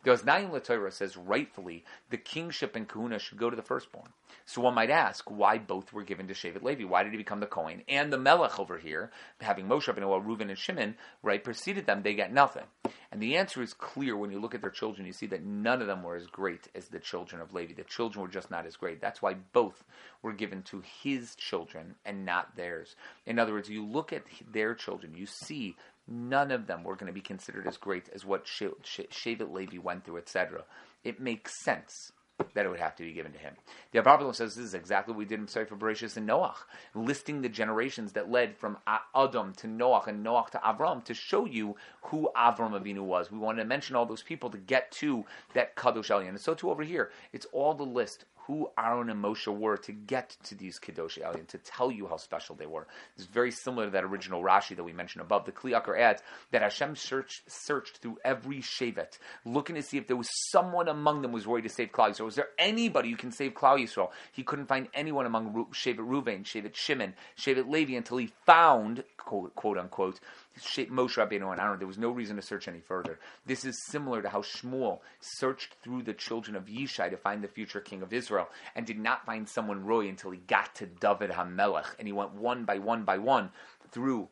The 0.03 0.11
Oznaim 0.11 0.51
Latorah 0.51 0.93
says 0.93 1.17
rightfully 1.17 1.83
the 2.11 2.19
kingship 2.19 2.77
and 2.77 2.87
kahuna 2.87 3.19
should 3.19 3.39
go 3.39 3.49
to 3.49 3.57
the 3.57 3.63
firstborn. 3.63 4.11
So 4.45 4.61
one 4.61 4.75
might 4.75 4.91
ask 4.91 5.31
why 5.31 5.57
both 5.57 5.95
were 5.95 6.03
given 6.03 6.29
to 6.29 6.35
Shevet 6.35 6.63
Levi. 6.63 6.85
Why 6.85 7.05
did 7.05 7.13
he 7.13 7.19
become 7.19 7.41
the 7.41 7.47
Kohen? 7.47 7.83
And 7.89 8.13
the 8.13 8.19
Melech 8.19 8.61
over 8.61 8.77
here, 8.77 9.11
having 9.41 9.67
Moshe, 9.67 9.89
and 9.89 9.97
Reuven, 10.05 10.51
and 10.51 10.59
Shimon, 10.59 10.97
right, 11.23 11.43
preceded 11.43 11.87
them, 11.87 12.03
they 12.03 12.13
get 12.13 12.35
nothing. 12.35 12.65
And 13.11 13.23
the 13.23 13.37
answer 13.37 13.63
is 13.63 13.73
clear 13.73 14.15
when 14.17 14.31
you 14.31 14.41
look 14.41 14.55
at 14.55 14.61
their 14.61 14.71
children. 14.71 15.07
You 15.07 15.15
see 15.15 15.27
that 15.29 15.45
none 15.45 15.81
of 15.81 15.87
them 15.87 16.03
were 16.03 16.17
as 16.17 16.27
great 16.27 16.69
as 16.75 16.89
the 16.89 16.99
children 16.99 17.41
of 17.41 17.55
Levi. 17.55 17.73
The 17.73 17.85
children 17.95 18.23
were 18.23 18.29
just 18.29 18.51
not 18.51 18.67
as 18.67 18.77
great. 18.77 19.01
That's 19.01 19.23
why 19.23 19.35
both 19.53 19.85
were 20.23 20.33
given 20.33 20.63
to 20.65 20.83
his 21.03 21.35
children 21.37 21.95
and 22.05 22.25
not 22.25 22.57
theirs. 22.57 22.97
In 23.27 23.39
other 23.39 23.53
words, 23.53 23.69
you 23.69 23.85
look 23.85 24.13
at 24.13 24.25
their 24.53 24.75
children, 24.75 25.15
you 25.15 25.27
see 25.27 25.77
none 26.09 26.51
of 26.51 26.67
them 26.67 26.83
were 26.85 26.97
going 26.97 27.07
to 27.07 27.13
be 27.13 27.21
considered 27.21 27.67
as 27.67 27.77
great 27.77 28.09
as 28.15 28.25
what 28.25 28.47
Shevet 28.47 29.53
Levi 29.53 29.79
went 29.79 30.05
through, 30.05 30.19
etc. 30.19 30.65
It 31.05 31.21
makes 31.21 31.63
sense 31.63 32.13
that 32.55 32.67
it 32.67 32.69
would 32.69 32.81
have 32.81 32.97
to 32.97 33.05
be 33.05 33.13
given 33.13 33.33
to 33.33 33.39
him. 33.39 33.55
The 33.93 34.01
Abraham 34.01 34.33
says 34.33 34.55
this 34.55 34.65
is 34.65 34.75
exactly 34.75 35.13
what 35.13 35.19
we 35.19 35.25
did 35.25 35.41
in 35.41 35.49
Sefer 35.49 35.77
Bereshis 35.77 36.17
and 36.17 36.29
Noach, 36.29 36.57
listing 36.95 37.43
the 37.43 37.49
generations 37.49 38.13
that 38.13 38.31
led 38.31 38.57
from 38.57 38.79
Adam 39.15 39.53
to 39.55 39.67
Noach 39.67 40.07
and 40.07 40.25
Noach 40.25 40.51
to 40.51 40.59
Avram 40.59 41.05
to 41.05 41.15
show 41.15 41.47
you 41.47 41.77
who 42.03 42.31
Avram 42.37 42.81
Avinu 42.81 43.03
was. 43.03 43.31
We 43.31 43.39
wanted 43.39 43.63
to 43.63 43.69
mention 43.69 43.97
all 43.97 44.07
those 44.07 44.23
people 44.23 44.51
to 44.51 44.59
get 44.59 44.91
to 44.93 45.25
that 45.55 45.77
Kadosh 45.77 46.11
Elyon. 46.11 46.31
And 46.31 46.41
so 46.41 46.55
too 46.55 46.71
over 46.71 46.83
here, 46.83 47.11
it's 47.33 47.47
all 47.53 47.75
the 47.75 47.85
list 47.85 48.25
who 48.47 48.71
Aaron 48.79 49.09
and 49.09 49.23
Moshe 49.23 49.47
were 49.47 49.77
to 49.79 49.93
get 49.93 50.37
to 50.45 50.55
these 50.55 50.79
Kadosh 50.79 51.19
Elyon, 51.19 51.47
to 51.49 51.59
tell 51.59 51.91
you 51.91 52.07
how 52.07 52.17
special 52.19 52.55
they 52.55 52.67
were. 52.67 52.87
It's 53.17 53.27
very 53.27 53.51
similar 53.51 53.87
to 53.87 53.91
that 53.93 54.05
original 54.05 54.43
Rashi 54.43 54.77
that 54.77 54.85
we 54.85 54.93
mentioned 54.93 55.23
above. 55.23 55.47
The 55.47 55.53
Kli 55.53 55.73
Yakar 55.73 55.99
adds 55.99 56.23
that 56.51 56.63
Hashem 56.63 56.97
searched, 56.97 57.43
searched 57.47 57.99
through 57.99 58.19
every 58.25 58.59
Shevet, 58.59 59.19
looking 59.47 59.77
to 59.77 59.83
see 59.83 59.97
if 59.97 60.07
there 60.07 60.17
was 60.17 60.29
someone 60.51 60.89
among 60.89 61.23
them 61.23 61.31
who 61.31 61.37
was 61.37 61.47
worried 61.47 61.63
to 61.63 61.69
save 61.71 61.93
Klal 61.93 62.15
Was 62.25 62.35
there 62.35 62.49
anybody 62.59 63.11
who 63.11 63.17
can 63.17 63.33
save 63.33 63.55
Klal 63.55 63.79
Yisrael? 63.79 64.11
He 64.33 64.43
couldn't 64.43 64.67
find 64.67 64.89
anyone 64.95 65.27
among 65.27 65.67
Shevet 65.73 65.97
Ruvain, 65.99 66.45
Shevet 66.45 66.75
Shimon, 66.75 67.15
Shevet 67.37 67.69
Levi 67.69 67.95
until 67.95 68.17
he 68.17 68.33
found, 68.47 69.05
quote, 69.17 69.55
quote 69.55 69.79
unquote, 69.79 70.21
Moshe 70.59 71.17
Rabbeinu 71.17 71.51
and 71.51 71.61
Aaron. 71.61 71.79
There 71.79 71.87
was 71.87 71.99
no 71.99 72.11
reason 72.11 72.37
to 72.37 72.43
search 72.43 72.69
any 72.69 72.81
further. 72.81 73.19
This 73.47 73.65
is 73.65 73.85
similar 73.87 74.23
to 74.23 74.29
how 74.29 74.43
Shmuel 74.43 75.01
searched 75.21 75.75
through 75.83 76.03
the 76.03 76.15
children 76.15 76.57
of 76.57 76.67
Yishai 76.67 77.11
to 77.11 77.17
find 77.17 77.43
the 77.43 77.49
future 77.49 77.81
king 77.81 78.03
of 78.03 78.13
Israel 78.13 78.49
and 78.75 78.87
did 78.87 78.99
not 78.99 79.27
find 79.27 79.49
someone 79.49 79.85
Roy 79.85 80.09
until 80.09 80.31
he 80.31 80.39
got 80.39 80.75
to 80.77 80.87
David 80.87 81.31
HaMelech. 81.31 81.97
And 81.99 82.07
he 82.07 82.13
went 82.13 82.35
one 82.35 82.65
by 82.65 82.79
one 82.79 83.05
by 83.05 83.19
one 83.19 83.51
through 83.91 84.29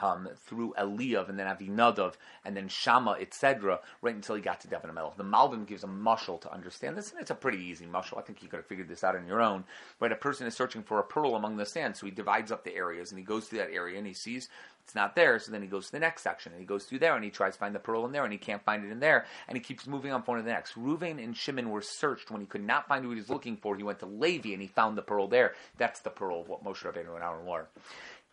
um, 0.00 0.28
through 0.46 0.74
Eliav 0.78 1.28
and 1.28 1.38
then 1.38 1.46
Avinadav 1.46 2.14
and 2.44 2.56
then 2.56 2.68
Shama, 2.68 3.16
etc., 3.20 3.80
right 4.02 4.14
until 4.14 4.34
he 4.34 4.42
got 4.42 4.60
to 4.60 4.68
HaMelech. 4.68 5.16
The 5.16 5.24
Malbim 5.24 5.66
gives 5.66 5.84
a 5.84 5.88
mushal 5.88 6.40
to 6.40 6.52
understand 6.52 6.96
this, 6.96 7.10
and 7.10 7.20
it's 7.20 7.30
a 7.30 7.34
pretty 7.34 7.58
easy 7.58 7.86
mushal. 7.86 8.18
I 8.18 8.22
think 8.22 8.42
you 8.42 8.48
could 8.48 8.58
have 8.58 8.66
figured 8.66 8.88
this 8.88 9.04
out 9.04 9.16
on 9.16 9.26
your 9.26 9.40
own. 9.40 9.64
Right, 9.98 10.12
a 10.12 10.16
person 10.16 10.46
is 10.46 10.54
searching 10.54 10.82
for 10.82 10.98
a 10.98 11.04
pearl 11.04 11.34
among 11.34 11.56
the 11.56 11.66
sand, 11.66 11.96
so 11.96 12.06
he 12.06 12.12
divides 12.12 12.50
up 12.52 12.64
the 12.64 12.74
areas 12.74 13.10
and 13.10 13.18
he 13.18 13.24
goes 13.24 13.46
through 13.46 13.58
that 13.58 13.72
area 13.72 13.98
and 13.98 14.06
he 14.06 14.14
sees 14.14 14.48
it's 14.90 14.94
not 14.96 15.14
there, 15.14 15.38
so 15.38 15.52
then 15.52 15.62
he 15.62 15.68
goes 15.68 15.86
to 15.86 15.92
the 15.92 16.00
next 16.00 16.22
section 16.22 16.50
and 16.50 16.60
he 16.60 16.66
goes 16.66 16.84
through 16.84 16.98
there 16.98 17.14
and 17.14 17.22
he 17.22 17.30
tries 17.30 17.52
to 17.52 17.60
find 17.60 17.72
the 17.72 17.78
pearl 17.78 18.06
in 18.06 18.10
there 18.12 18.24
and 18.24 18.32
he 18.32 18.38
can't 18.38 18.64
find 18.64 18.84
it 18.84 18.90
in 18.90 18.98
there 18.98 19.24
and 19.46 19.56
he 19.56 19.62
keeps 19.62 19.86
moving 19.86 20.10
on 20.10 20.24
to 20.24 20.42
the 20.42 20.50
next. 20.50 20.74
Ruvain 20.74 21.22
and 21.22 21.36
Shimon 21.36 21.70
were 21.70 21.80
searched 21.80 22.30
when 22.30 22.40
he 22.40 22.46
could 22.48 22.64
not 22.64 22.88
find 22.88 23.06
what 23.06 23.12
he 23.12 23.20
was 23.20 23.30
looking 23.30 23.56
for. 23.56 23.76
He 23.76 23.84
went 23.84 24.00
to 24.00 24.06
Levi 24.06 24.52
and 24.52 24.60
he 24.60 24.66
found 24.66 24.98
the 24.98 25.02
pearl 25.02 25.28
there. 25.28 25.54
That's 25.78 26.00
the 26.00 26.10
pearl 26.10 26.40
of 26.40 26.48
what 26.48 26.64
Moshe 26.64 26.82
Rabbeinu 26.82 27.14
and 27.14 27.22
Aaron 27.22 27.46
were. 27.46 27.68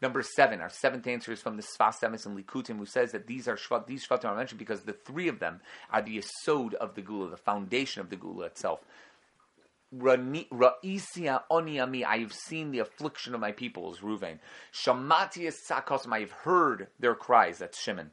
Number 0.02 0.22
seven, 0.22 0.62
our 0.62 0.70
seventh 0.70 1.08
answer 1.08 1.32
is 1.32 1.42
from 1.42 1.58
the 1.58 1.64
Sfas 1.64 2.02
Emes 2.04 2.26
and 2.28 2.38
Likutim, 2.38 2.78
who 2.78 2.86
says 2.86 3.12
that 3.14 3.26
these 3.26 3.48
are 3.48 3.56
shvat, 3.56 3.88
these 3.88 4.06
shvatim 4.08 4.26
are 4.26 4.36
mentioned 4.36 4.60
because 4.60 4.82
the 4.82 4.94
three 4.94 5.28
of 5.28 5.40
them 5.40 5.60
are 5.92 6.04
the 6.04 6.20
yesod 6.20 6.76
of 6.76 6.94
the 6.94 7.02
gula, 7.02 7.32
the 7.32 7.38
foundation 7.38 8.02
of 8.02 8.10
the 8.12 8.16
gula 8.16 8.46
itself. 8.46 8.82
Ra'isia 9.96 11.42
oniami, 11.50 12.04
I 12.06 12.18
have 12.18 12.34
seen 12.34 12.72
the 12.72 12.80
affliction 12.80 13.34
of 13.34 13.40
my 13.40 13.54
people, 13.54 13.92
is 13.92 14.00
Ruvain. 14.00 14.38
Shamati 14.72 15.52
sakosim, 15.70 16.14
I 16.14 16.20
have 16.20 16.32
heard 16.32 16.88
their 17.00 17.16
cries, 17.16 17.58
that's 17.58 17.82
Shimon. 17.82 18.12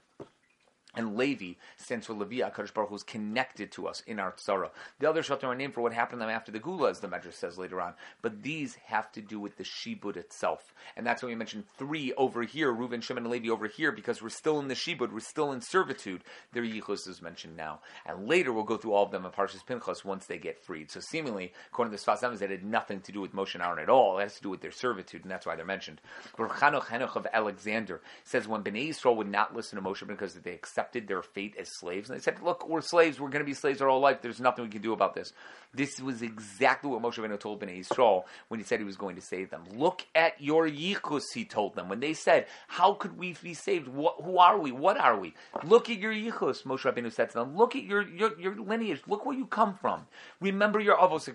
And 0.96 1.16
Levi 1.16 1.54
stands 1.76 2.06
for 2.06 2.14
Levi 2.14 2.36
HaKadosh 2.48 2.72
Baruch 2.72 2.90
Hu 2.90 2.98
connected 2.98 3.72
to 3.72 3.88
us 3.88 4.02
in 4.06 4.20
our 4.20 4.32
tzara. 4.32 4.70
The 5.00 5.08
other 5.08 5.22
Shatim 5.22 5.44
are 5.44 5.54
named 5.54 5.74
for 5.74 5.80
what 5.80 5.92
happened 5.92 6.20
to 6.20 6.26
them 6.26 6.34
after 6.34 6.52
the 6.52 6.58
Gula, 6.58 6.90
as 6.90 7.00
the 7.00 7.08
Medrash 7.08 7.34
says 7.34 7.58
later 7.58 7.80
on. 7.80 7.94
But 8.22 8.42
these 8.42 8.76
have 8.86 9.10
to 9.12 9.20
do 9.20 9.40
with 9.40 9.56
the 9.56 9.64
Shibud 9.64 10.16
itself. 10.16 10.72
And 10.96 11.06
that's 11.06 11.22
why 11.22 11.28
we 11.28 11.34
mentioned 11.34 11.64
three 11.76 12.12
over 12.14 12.42
here, 12.42 12.72
Reuven, 12.72 13.02
Shimon, 13.02 13.24
and 13.24 13.32
Levi 13.32 13.48
over 13.48 13.66
here, 13.66 13.92
because 13.92 14.22
we're 14.22 14.28
still 14.28 14.60
in 14.60 14.68
the 14.68 14.74
Shibud, 14.74 15.12
we're 15.12 15.20
still 15.20 15.52
in 15.52 15.60
servitude. 15.60 16.22
Their 16.52 16.62
Yichus 16.62 17.08
is 17.08 17.20
mentioned 17.20 17.56
now. 17.56 17.80
And 18.06 18.28
later 18.28 18.52
we'll 18.52 18.64
go 18.64 18.76
through 18.76 18.92
all 18.92 19.04
of 19.04 19.10
them 19.10 19.24
in 19.24 19.32
Parshas 19.32 19.66
Pinchas 19.66 20.04
once 20.04 20.26
they 20.26 20.38
get 20.38 20.64
freed. 20.64 20.90
So 20.90 21.00
seemingly, 21.00 21.52
according 21.70 21.96
to 21.96 22.04
the 22.04 22.10
Sfas 22.10 22.38
that 22.38 22.50
had 22.50 22.64
nothing 22.64 23.00
to 23.00 23.12
do 23.12 23.20
with 23.20 23.34
Moshe 23.34 23.54
and 23.54 23.62
Aaron 23.62 23.78
at 23.78 23.88
all. 23.88 24.18
It 24.18 24.24
has 24.24 24.36
to 24.36 24.42
do 24.42 24.50
with 24.50 24.60
their 24.60 24.70
servitude, 24.70 25.22
and 25.22 25.30
that's 25.30 25.46
why 25.46 25.56
they're 25.56 25.64
mentioned. 25.64 26.00
Chanoch 26.36 26.86
Henoch 26.86 27.16
of 27.16 27.26
Alexander 27.32 28.00
says 28.24 28.46
when 28.46 28.62
Bnei 28.62 28.88
Yisrael 28.88 29.16
would 29.16 29.30
not 29.30 29.54
listen 29.54 29.76
to 29.76 29.84
Moshe 29.84 30.06
because 30.06 30.34
they 30.34 30.52
accepted 30.52 30.83
accepted 30.84 31.08
their 31.08 31.22
fate 31.22 31.54
as 31.58 31.68
slaves. 31.78 32.10
And 32.10 32.18
they 32.18 32.22
said, 32.22 32.42
look, 32.42 32.68
we're 32.68 32.80
slaves. 32.80 33.18
We're 33.18 33.30
going 33.30 33.44
to 33.44 33.46
be 33.46 33.54
slaves 33.54 33.80
our 33.80 33.88
whole 33.88 34.00
life. 34.00 34.20
There's 34.20 34.40
nothing 34.40 34.64
we 34.64 34.70
can 34.70 34.82
do 34.82 34.92
about 34.92 35.14
this. 35.14 35.32
This 35.72 36.00
was 36.00 36.22
exactly 36.22 36.90
what 36.90 37.02
Moshe 37.02 37.18
Rabbeinu 37.18 37.40
told 37.40 37.60
Bnei 37.60 37.80
Yisrael 37.80 38.24
when 38.48 38.60
he 38.60 38.64
said 38.64 38.78
he 38.78 38.84
was 38.84 38.96
going 38.96 39.16
to 39.16 39.22
save 39.22 39.50
them. 39.50 39.64
Look 39.76 40.06
at 40.14 40.40
your 40.40 40.68
yichus, 40.68 41.22
he 41.34 41.44
told 41.44 41.74
them. 41.74 41.88
When 41.88 42.00
they 42.00 42.12
said, 42.12 42.46
how 42.68 42.94
could 42.94 43.18
we 43.18 43.34
be 43.42 43.54
saved? 43.54 43.88
What, 43.88 44.16
who 44.22 44.38
are 44.38 44.58
we? 44.58 44.70
What 44.70 44.98
are 44.98 45.18
we? 45.18 45.34
Look 45.64 45.90
at 45.90 45.98
your 45.98 46.12
yichus, 46.12 46.64
Moshe 46.64 46.82
Rabbeinu 46.82 47.12
said 47.12 47.30
to 47.30 47.38
them. 47.38 47.56
Look 47.56 47.74
at 47.74 47.82
your, 47.82 48.02
your, 48.08 48.38
your 48.38 48.54
lineage. 48.54 49.02
Look 49.08 49.26
where 49.26 49.36
you 49.36 49.46
come 49.46 49.74
from. 49.74 50.06
Remember 50.40 50.78
your 50.78 50.96
avos 50.96 51.28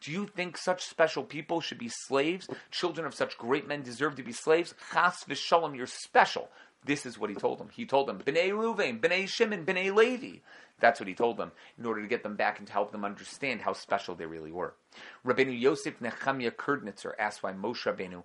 Do 0.00 0.12
you 0.12 0.26
think 0.26 0.56
such 0.56 0.84
special 0.84 1.22
people 1.22 1.60
should 1.60 1.78
be 1.78 1.90
slaves? 2.06 2.48
Children 2.70 3.06
of 3.06 3.14
such 3.14 3.38
great 3.38 3.66
men 3.66 3.82
deserve 3.82 4.16
to 4.16 4.22
be 4.22 4.32
slaves? 4.32 4.74
Chas 4.92 5.24
v'shalom, 5.28 5.76
you're 5.76 5.86
special. 5.86 6.48
This 6.84 7.06
is 7.06 7.18
what 7.18 7.30
he 7.30 7.36
told 7.36 7.58
them. 7.58 7.68
He 7.72 7.86
told 7.86 8.08
them, 8.08 8.18
B'nai 8.18 8.50
Ruvain, 8.50 9.00
B'nai 9.00 9.28
Shimon, 9.28 9.64
B'nai 9.64 9.94
Levi. 9.94 10.38
That's 10.80 10.98
what 10.98 11.08
he 11.08 11.14
told 11.14 11.36
them 11.36 11.52
in 11.78 11.86
order 11.86 12.02
to 12.02 12.08
get 12.08 12.24
them 12.24 12.34
back 12.34 12.58
and 12.58 12.66
to 12.66 12.72
help 12.72 12.90
them 12.90 13.04
understand 13.04 13.60
how 13.60 13.72
special 13.72 14.16
they 14.16 14.26
really 14.26 14.50
were. 14.50 14.74
Rabbeinu 15.24 15.58
Yosef 15.58 16.00
Nechemia 16.00 16.50
Kornitzer 16.50 17.12
asked 17.18 17.42
why 17.42 17.52
Moshe 17.52 17.84
Rabbeinu 17.84 18.24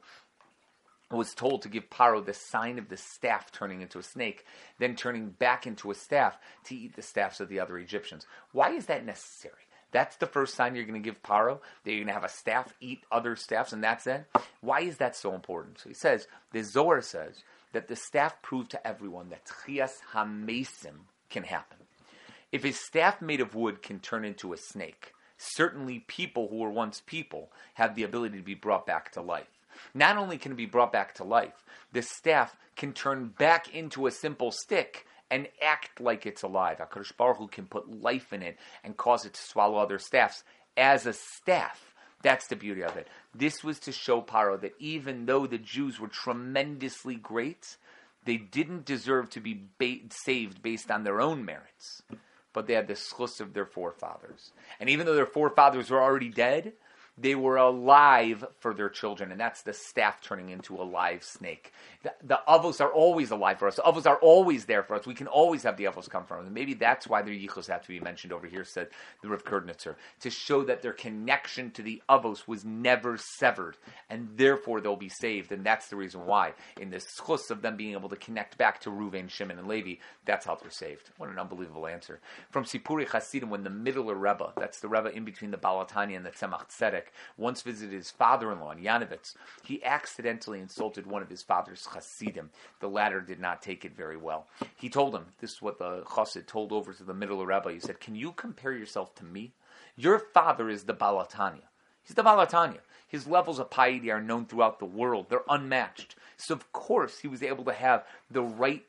was 1.11 1.33
told 1.33 1.61
to 1.61 1.69
give 1.69 1.89
Paro 1.89 2.25
the 2.25 2.33
sign 2.33 2.79
of 2.79 2.89
the 2.89 2.97
staff 2.97 3.51
turning 3.51 3.81
into 3.81 3.99
a 3.99 4.03
snake, 4.03 4.43
then 4.79 4.95
turning 4.95 5.29
back 5.29 5.67
into 5.67 5.91
a 5.91 5.95
staff 5.95 6.37
to 6.65 6.75
eat 6.75 6.95
the 6.95 7.01
staffs 7.01 7.39
of 7.39 7.47
the 7.47 7.59
other 7.59 7.77
Egyptians. 7.77 8.25
Why 8.51 8.71
is 8.71 8.87
that 8.87 9.05
necessary? 9.05 9.53
That's 9.91 10.17
the 10.17 10.25
first 10.25 10.55
sign 10.55 10.75
you're 10.75 10.85
going 10.85 11.01
to 11.01 11.09
give 11.09 11.23
Paro, 11.23 11.59
that 11.83 11.91
you're 11.91 11.99
going 11.99 12.07
to 12.07 12.13
have 12.13 12.25
a 12.25 12.29
staff 12.29 12.73
eat 12.81 13.03
other 13.09 13.37
staffs, 13.37 13.71
and 13.71 13.83
that's 13.83 14.05
it. 14.05 14.25
Why 14.59 14.81
is 14.81 14.97
that 14.97 15.15
so 15.15 15.33
important? 15.33 15.79
So 15.79 15.89
he 15.89 15.95
says, 15.95 16.27
the 16.51 16.63
Zohar 16.63 17.01
says 17.01 17.43
that 17.73 17.87
the 17.87 17.95
staff 17.95 18.41
proved 18.41 18.71
to 18.71 18.87
everyone 18.87 19.29
that 19.29 19.45
Tchias 19.45 19.93
HaMesim 20.13 21.05
can 21.29 21.43
happen. 21.43 21.77
If 22.51 22.63
a 22.63 22.71
staff 22.71 23.21
made 23.21 23.41
of 23.41 23.55
wood 23.55 23.81
can 23.81 23.99
turn 23.99 24.23
into 24.23 24.53
a 24.53 24.57
snake, 24.57 25.13
certainly 25.37 26.05
people 26.07 26.47
who 26.47 26.57
were 26.57 26.71
once 26.71 27.01
people 27.05 27.51
have 27.75 27.95
the 27.95 28.03
ability 28.03 28.37
to 28.37 28.43
be 28.43 28.55
brought 28.55 28.85
back 28.85 29.11
to 29.13 29.21
life. 29.21 29.47
Not 29.93 30.17
only 30.17 30.37
can 30.37 30.53
it 30.53 30.55
be 30.55 30.65
brought 30.65 30.91
back 30.91 31.13
to 31.15 31.23
life, 31.23 31.63
the 31.91 32.01
staff 32.01 32.55
can 32.75 32.93
turn 32.93 33.27
back 33.37 33.73
into 33.75 34.07
a 34.07 34.11
simple 34.11 34.51
stick 34.51 35.05
and 35.29 35.47
act 35.61 35.99
like 35.99 36.25
it's 36.25 36.43
alive. 36.43 36.77
HaKadosh 36.77 37.15
Baruch 37.17 37.37
Hu 37.37 37.47
can 37.47 37.65
put 37.65 38.01
life 38.01 38.31
in 38.33 38.41
it 38.41 38.57
and 38.83 38.95
cause 38.95 39.25
it 39.25 39.33
to 39.33 39.41
swallow 39.41 39.77
other 39.77 39.99
staffs 39.99 40.43
as 40.75 41.05
a 41.05 41.13
staff. 41.13 41.86
That's 42.21 42.47
the 42.47 42.55
beauty 42.55 42.83
of 42.83 42.97
it. 42.97 43.07
This 43.33 43.63
was 43.63 43.79
to 43.81 43.91
show 43.91 44.21
Paro 44.21 44.59
that 44.61 44.73
even 44.79 45.25
though 45.25 45.45
the 45.45 45.57
Jews 45.57 45.99
were 45.99 46.07
tremendously 46.07 47.15
great, 47.15 47.77
they 48.25 48.37
didn't 48.37 48.85
deserve 48.85 49.29
to 49.31 49.39
be 49.39 49.65
ba- 49.77 50.09
saved 50.09 50.61
based 50.61 50.91
on 50.91 51.03
their 51.03 51.21
own 51.21 51.45
merits, 51.45 52.01
but 52.53 52.67
they 52.67 52.73
had 52.73 52.87
the 52.87 52.95
schus 52.95 53.39
of 53.39 53.53
their 53.53 53.65
forefathers. 53.65 54.51
And 54.79 54.89
even 54.89 55.05
though 55.05 55.15
their 55.15 55.25
forefathers 55.25 55.89
were 55.89 56.01
already 56.01 56.29
dead, 56.29 56.73
they 57.17 57.35
were 57.35 57.57
alive 57.57 58.45
for 58.59 58.73
their 58.73 58.89
children, 58.89 59.31
and 59.31 59.39
that's 59.39 59.63
the 59.63 59.73
staff 59.73 60.21
turning 60.21 60.49
into 60.49 60.75
a 60.75 60.83
live 60.83 61.23
snake. 61.23 61.71
The, 62.03 62.13
the 62.23 62.39
avos 62.47 62.79
are 62.79 62.91
always 62.91 63.31
alive 63.31 63.59
for 63.59 63.67
us. 63.67 63.77
The 63.77 63.81
avos 63.81 64.05
are 64.05 64.17
always 64.17 64.65
there 64.65 64.83
for 64.83 64.95
us. 64.95 65.07
We 65.07 65.15
can 65.15 65.27
always 65.27 65.63
have 65.63 65.77
the 65.77 65.85
avos 65.85 66.09
come 66.09 66.25
from. 66.25 66.45
And 66.45 66.53
maybe 66.53 66.73
that's 66.73 67.07
why 67.07 67.21
their 67.21 67.33
yichus 67.33 67.67
have 67.67 67.81
to 67.81 67.87
be 67.87 67.99
mentioned 67.99 68.33
over 68.33 68.47
here, 68.47 68.63
said 68.63 68.89
the 69.21 69.29
Rav 69.29 69.43
Kornitzer, 69.43 69.95
to 70.21 70.29
show 70.29 70.63
that 70.65 70.81
their 70.81 70.93
connection 70.93 71.71
to 71.71 71.81
the 71.81 72.01
avos 72.09 72.47
was 72.47 72.63
never 72.63 73.17
severed, 73.17 73.77
and 74.09 74.29
therefore 74.35 74.81
they'll 74.81 74.95
be 74.95 75.09
saved. 75.09 75.51
And 75.51 75.65
that's 75.65 75.87
the 75.87 75.95
reason 75.95 76.25
why, 76.25 76.53
in 76.79 76.89
this 76.89 77.05
schus 77.19 77.49
of 77.49 77.61
them 77.61 77.77
being 77.77 77.93
able 77.93 78.09
to 78.09 78.15
connect 78.15 78.57
back 78.57 78.79
to 78.81 78.89
Ruvain, 78.89 79.29
Shimon, 79.29 79.59
and 79.59 79.67
Levi, 79.67 79.95
that's 80.25 80.45
how 80.45 80.55
they're 80.55 80.69
saved. 80.69 81.09
What 81.17 81.29
an 81.29 81.39
unbelievable 81.39 81.87
answer. 81.87 82.19
From 82.49 82.63
Sipuri 82.63 83.07
Hasidim, 83.07 83.49
when 83.49 83.63
the 83.63 83.69
middle 83.69 84.05
Rebbe, 84.13 84.53
that's 84.57 84.79
the 84.79 84.87
Rebbe 84.87 85.09
in 85.15 85.25
between 85.25 85.51
the 85.51 85.57
Baal 85.57 85.85
HaTanya 85.85 86.17
and 86.17 86.25
the 86.25 86.31
Tzemach 86.31 86.69
Tzedek, 86.69 87.06
once 87.37 87.61
visited 87.61 87.93
his 87.93 88.11
father-in-law 88.11 88.71
in 88.71 88.79
Yanovitz, 88.79 89.35
he 89.63 89.83
accidentally 89.83 90.59
insulted 90.59 91.07
one 91.07 91.21
of 91.21 91.29
his 91.29 91.41
father's 91.41 91.85
Hasidim. 91.87 92.49
The 92.79 92.89
latter 92.89 93.21
did 93.21 93.39
not 93.39 93.61
take 93.61 93.85
it 93.85 93.95
very 93.95 94.17
well. 94.17 94.47
He 94.75 94.89
told 94.89 95.15
him, 95.15 95.25
this 95.39 95.53
is 95.53 95.61
what 95.61 95.79
the 95.79 96.01
Chassid 96.01 96.47
told 96.47 96.71
over 96.71 96.93
to 96.93 97.03
the 97.03 97.13
middle 97.13 97.45
Rebbe, 97.45 97.71
he 97.71 97.79
said, 97.79 97.99
can 97.99 98.15
you 98.15 98.31
compare 98.31 98.73
yourself 98.73 99.15
to 99.15 99.25
me? 99.25 99.53
Your 99.95 100.19
father 100.19 100.69
is 100.69 100.83
the 100.83 100.93
Baal 100.93 101.25
HaTanya. 101.25 101.61
He's 102.03 102.15
the 102.15 102.23
Baal 102.23 102.45
HaTanya. 102.45 102.79
His 103.07 103.27
levels 103.27 103.59
of 103.59 103.69
piety 103.69 104.11
are 104.11 104.21
known 104.21 104.45
throughout 104.45 104.79
the 104.79 104.85
world. 104.85 105.27
They're 105.29 105.41
unmatched. 105.49 106.15
So, 106.35 106.53
of 106.53 106.71
course, 106.73 107.19
he 107.19 107.27
was 107.27 107.41
able 107.41 107.63
to 107.65 107.73
have 107.73 108.05
the 108.29 108.43
right 108.43 108.85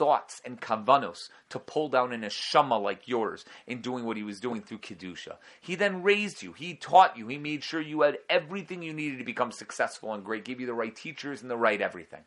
thoughts 0.00 0.40
and 0.46 0.58
kavanos 0.62 1.28
to 1.50 1.58
pull 1.58 1.90
down 1.90 2.10
an 2.14 2.22
neshama 2.22 2.80
like 2.82 3.06
yours 3.06 3.44
in 3.66 3.82
doing 3.82 4.06
what 4.06 4.16
he 4.16 4.22
was 4.22 4.40
doing 4.40 4.62
through 4.62 4.78
kedusha. 4.78 5.36
He 5.60 5.74
then 5.74 6.02
raised 6.02 6.42
you. 6.42 6.54
He 6.54 6.72
taught 6.72 7.18
you. 7.18 7.28
He 7.28 7.36
made 7.36 7.62
sure 7.62 7.82
you 7.82 8.00
had 8.00 8.16
everything 8.30 8.82
you 8.82 8.94
needed 8.94 9.18
to 9.18 9.24
become 9.26 9.52
successful 9.52 10.14
and 10.14 10.24
great. 10.24 10.46
Gave 10.46 10.58
you 10.58 10.66
the 10.66 10.72
right 10.72 10.96
teachers 10.96 11.42
and 11.42 11.50
the 11.50 11.56
right 11.58 11.82
everything. 11.82 12.22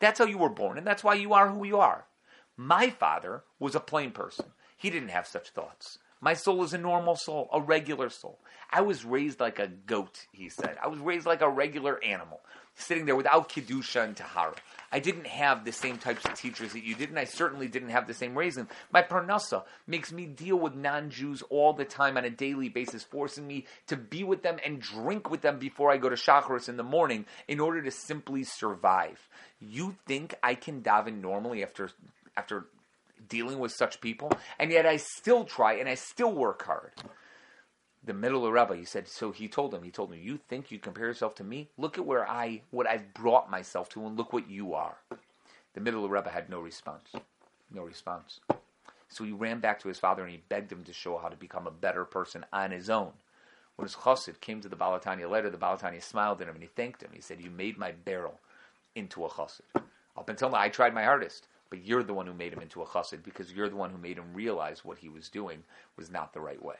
That's 0.00 0.18
how 0.18 0.26
you 0.26 0.36
were 0.36 0.50
born, 0.50 0.76
and 0.76 0.86
that's 0.86 1.02
why 1.02 1.14
you 1.14 1.32
are 1.32 1.48
who 1.48 1.64
you 1.64 1.78
are. 1.78 2.04
My 2.58 2.90
father 2.90 3.42
was 3.58 3.74
a 3.74 3.80
plain 3.80 4.10
person. 4.10 4.44
He 4.76 4.90
didn't 4.90 5.08
have 5.08 5.26
such 5.26 5.48
thoughts. 5.48 5.98
My 6.20 6.34
soul 6.34 6.62
is 6.62 6.74
a 6.74 6.78
normal 6.78 7.16
soul, 7.16 7.48
a 7.54 7.60
regular 7.60 8.10
soul. 8.10 8.38
I 8.70 8.82
was 8.82 9.02
raised 9.02 9.40
like 9.40 9.58
a 9.58 9.68
goat, 9.68 10.26
he 10.32 10.50
said. 10.50 10.76
I 10.82 10.88
was 10.88 10.98
raised 10.98 11.24
like 11.24 11.40
a 11.40 11.48
regular 11.48 12.02
animal, 12.04 12.40
sitting 12.74 13.06
there 13.06 13.16
without 13.16 13.48
Kedusha 13.48 14.04
and 14.04 14.16
Tahara. 14.16 14.56
I 14.94 15.00
didn't 15.00 15.26
have 15.26 15.64
the 15.64 15.72
same 15.72 15.98
types 15.98 16.24
of 16.24 16.34
teachers 16.34 16.72
that 16.72 16.84
you 16.84 16.94
did, 16.94 17.08
and 17.08 17.18
I 17.18 17.24
certainly 17.24 17.66
didn't 17.66 17.88
have 17.88 18.06
the 18.06 18.14
same 18.14 18.38
raising. 18.38 18.68
My 18.92 19.02
parnasa 19.02 19.64
makes 19.88 20.12
me 20.12 20.24
deal 20.24 20.54
with 20.56 20.76
non-Jews 20.76 21.42
all 21.50 21.72
the 21.72 21.84
time 21.84 22.16
on 22.16 22.24
a 22.24 22.30
daily 22.30 22.68
basis, 22.68 23.02
forcing 23.02 23.44
me 23.44 23.66
to 23.88 23.96
be 23.96 24.22
with 24.22 24.44
them 24.44 24.58
and 24.64 24.80
drink 24.80 25.32
with 25.32 25.40
them 25.40 25.58
before 25.58 25.90
I 25.90 25.96
go 25.96 26.08
to 26.08 26.14
Shacharis 26.14 26.68
in 26.68 26.76
the 26.76 26.84
morning 26.84 27.26
in 27.48 27.58
order 27.58 27.82
to 27.82 27.90
simply 27.90 28.44
survive. 28.44 29.28
You 29.58 29.96
think 30.06 30.36
I 30.44 30.54
can 30.54 30.80
daven 30.80 31.20
normally 31.20 31.64
after 31.64 31.90
after 32.36 32.66
dealing 33.28 33.58
with 33.58 33.72
such 33.72 34.00
people, 34.00 34.30
and 34.60 34.70
yet 34.70 34.86
I 34.86 34.98
still 34.98 35.42
try 35.42 35.72
and 35.74 35.88
I 35.88 35.96
still 35.96 36.32
work 36.32 36.62
hard 36.62 36.92
the 38.04 38.14
middle 38.14 38.46
of 38.46 38.52
Rebbe, 38.52 38.76
he 38.76 38.84
said, 38.84 39.08
so 39.08 39.32
he 39.32 39.48
told 39.48 39.74
him, 39.74 39.82
he 39.82 39.90
told 39.90 40.12
him, 40.12 40.20
you 40.22 40.38
think 40.48 40.70
you 40.70 40.78
compare 40.78 41.06
yourself 41.06 41.34
to 41.36 41.44
me? 41.44 41.68
Look 41.78 41.96
at 41.96 42.04
where 42.04 42.28
I, 42.28 42.60
what 42.70 42.86
I've 42.86 43.14
brought 43.14 43.50
myself 43.50 43.88
to, 43.90 44.06
and 44.06 44.16
look 44.16 44.32
what 44.32 44.48
you 44.48 44.74
are. 44.74 44.96
The 45.74 45.80
middle 45.80 46.04
of 46.04 46.10
Rebbe 46.10 46.30
had 46.30 46.50
no 46.50 46.60
response. 46.60 47.10
No 47.72 47.82
response. 47.82 48.40
So 49.08 49.24
he 49.24 49.32
ran 49.32 49.60
back 49.60 49.80
to 49.80 49.88
his 49.88 49.98
father 49.98 50.22
and 50.22 50.30
he 50.30 50.42
begged 50.48 50.72
him 50.72 50.84
to 50.84 50.92
show 50.92 51.18
how 51.18 51.28
to 51.28 51.36
become 51.36 51.66
a 51.66 51.72
better 51.72 52.04
person 52.04 52.44
on 52.52 52.72
his 52.72 52.90
own. 52.90 53.12
When 53.76 53.86
his 53.86 53.96
chassid 53.96 54.40
came 54.40 54.60
to 54.60 54.68
the 54.68 54.76
Baal 54.76 54.98
HaTanya 54.98 55.28
letter, 55.28 55.50
the 55.50 55.56
Baal 55.56 55.76
HaTanya 55.76 56.02
smiled 56.02 56.40
at 56.40 56.48
him 56.48 56.54
and 56.54 56.62
he 56.62 56.68
thanked 56.68 57.02
him. 57.02 57.10
He 57.12 57.20
said, 57.20 57.40
you 57.40 57.50
made 57.50 57.78
my 57.78 57.92
Berel 57.92 58.34
into 58.94 59.24
a 59.24 59.28
chassid. 59.28 59.82
Up 60.16 60.28
until 60.28 60.50
now, 60.50 60.58
I 60.58 60.68
tried 60.68 60.94
my 60.94 61.04
hardest, 61.04 61.48
but 61.70 61.84
you're 61.84 62.04
the 62.04 62.14
one 62.14 62.26
who 62.26 62.34
made 62.34 62.52
him 62.52 62.60
into 62.60 62.82
a 62.82 62.86
chassid 62.86 63.24
because 63.24 63.52
you're 63.52 63.68
the 63.68 63.76
one 63.76 63.90
who 63.90 63.98
made 63.98 64.18
him 64.18 64.32
realize 64.32 64.84
what 64.84 64.98
he 64.98 65.08
was 65.08 65.28
doing 65.28 65.64
was 65.96 66.10
not 66.10 66.32
the 66.32 66.40
right 66.40 66.62
way. 66.62 66.76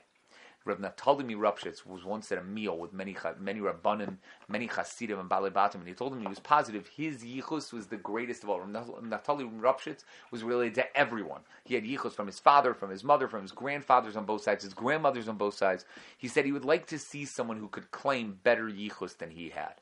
Rav 0.65 0.79
Naftali 0.79 1.37
Ropshitz 1.37 1.85
was 1.85 2.05
once 2.05 2.33
at 2.33 2.39
a 2.39 2.43
meal 2.43 2.79
with 2.79 2.93
many 2.93 3.15
many 3.39 3.61
Rabbanim, 3.61 4.17
many 4.49 4.67
Hasidim 4.67 5.19
and 5.19 5.29
Balibatim, 5.29 5.77
and 5.77 5.89
he 5.89 5.93
told 5.95 6.13
him 6.13 6.21
he 6.21 6.27
was 6.27 6.39
positive 6.39 6.89
his 6.89 7.23
yichus 7.23 7.73
was 7.73 7.89
the 7.89 7.97
greatest 7.97 8.43
of 8.43 8.51
all. 8.51 8.61
Rav 8.61 8.69
Naftali 8.69 9.61
Ropshitz 9.61 10.05
was 10.31 10.43
related 10.43 10.75
to 10.77 10.97
everyone. 10.97 11.43
He 11.65 11.75
had 11.75 11.85
yichus 11.85 12.13
from 12.13 12.27
his 12.27 12.39
father, 12.39 12.73
from 12.73 12.91
his 12.91 13.05
mother, 13.05 13.29
from 13.29 13.43
his 13.43 13.53
grandfathers 13.53 14.17
on 14.17 14.25
both 14.25 14.43
sides, 14.43 14.65
his 14.65 14.75
grandmothers 14.75 15.29
on 15.29 15.37
both 15.37 15.55
sides. 15.55 15.85
He 16.17 16.29
said 16.29 16.45
he 16.45 16.53
would 16.53 16.65
like 16.65 16.87
to 16.87 16.99
see 16.99 17.25
someone 17.25 17.59
who 17.59 17.69
could 17.69 17.91
claim 17.91 18.39
better 18.43 18.69
yichus 18.69 19.19
than 19.19 19.31
he 19.31 19.51
had. 19.51 19.75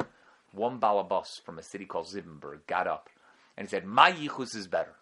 One 0.53 0.81
balabas 0.81 1.41
from 1.41 1.59
a 1.59 1.63
city 1.63 1.85
called 1.85 2.09
Zibbenberg 2.09 2.67
got 2.67 2.87
up 2.87 3.09
and 3.57 3.67
he 3.67 3.71
said, 3.71 3.85
"My 3.85 4.13
yichus 4.13 4.57
is 4.57 4.67
better. 4.67 4.97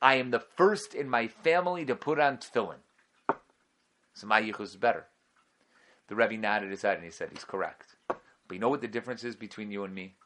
I 0.00 0.16
am 0.16 0.30
the 0.30 0.40
first 0.40 0.94
in 0.94 1.08
my 1.08 1.28
family 1.28 1.84
to 1.86 1.96
put 1.96 2.20
on 2.20 2.38
tefillin." 2.38 2.80
So 4.18 4.26
my 4.26 4.42
yichus 4.42 4.62
is 4.62 4.76
better. 4.76 5.06
The 6.08 6.16
Rebbe 6.16 6.36
nodded 6.36 6.72
his 6.72 6.82
head 6.82 6.96
and 6.96 7.04
he 7.04 7.10
said, 7.12 7.28
he's 7.32 7.44
correct. 7.44 7.94
But 8.08 8.18
you 8.50 8.58
know 8.58 8.68
what 8.68 8.80
the 8.80 8.88
difference 8.88 9.22
is 9.22 9.36
between 9.36 9.70
you 9.70 9.84
and 9.84 9.94
me? 9.94 10.16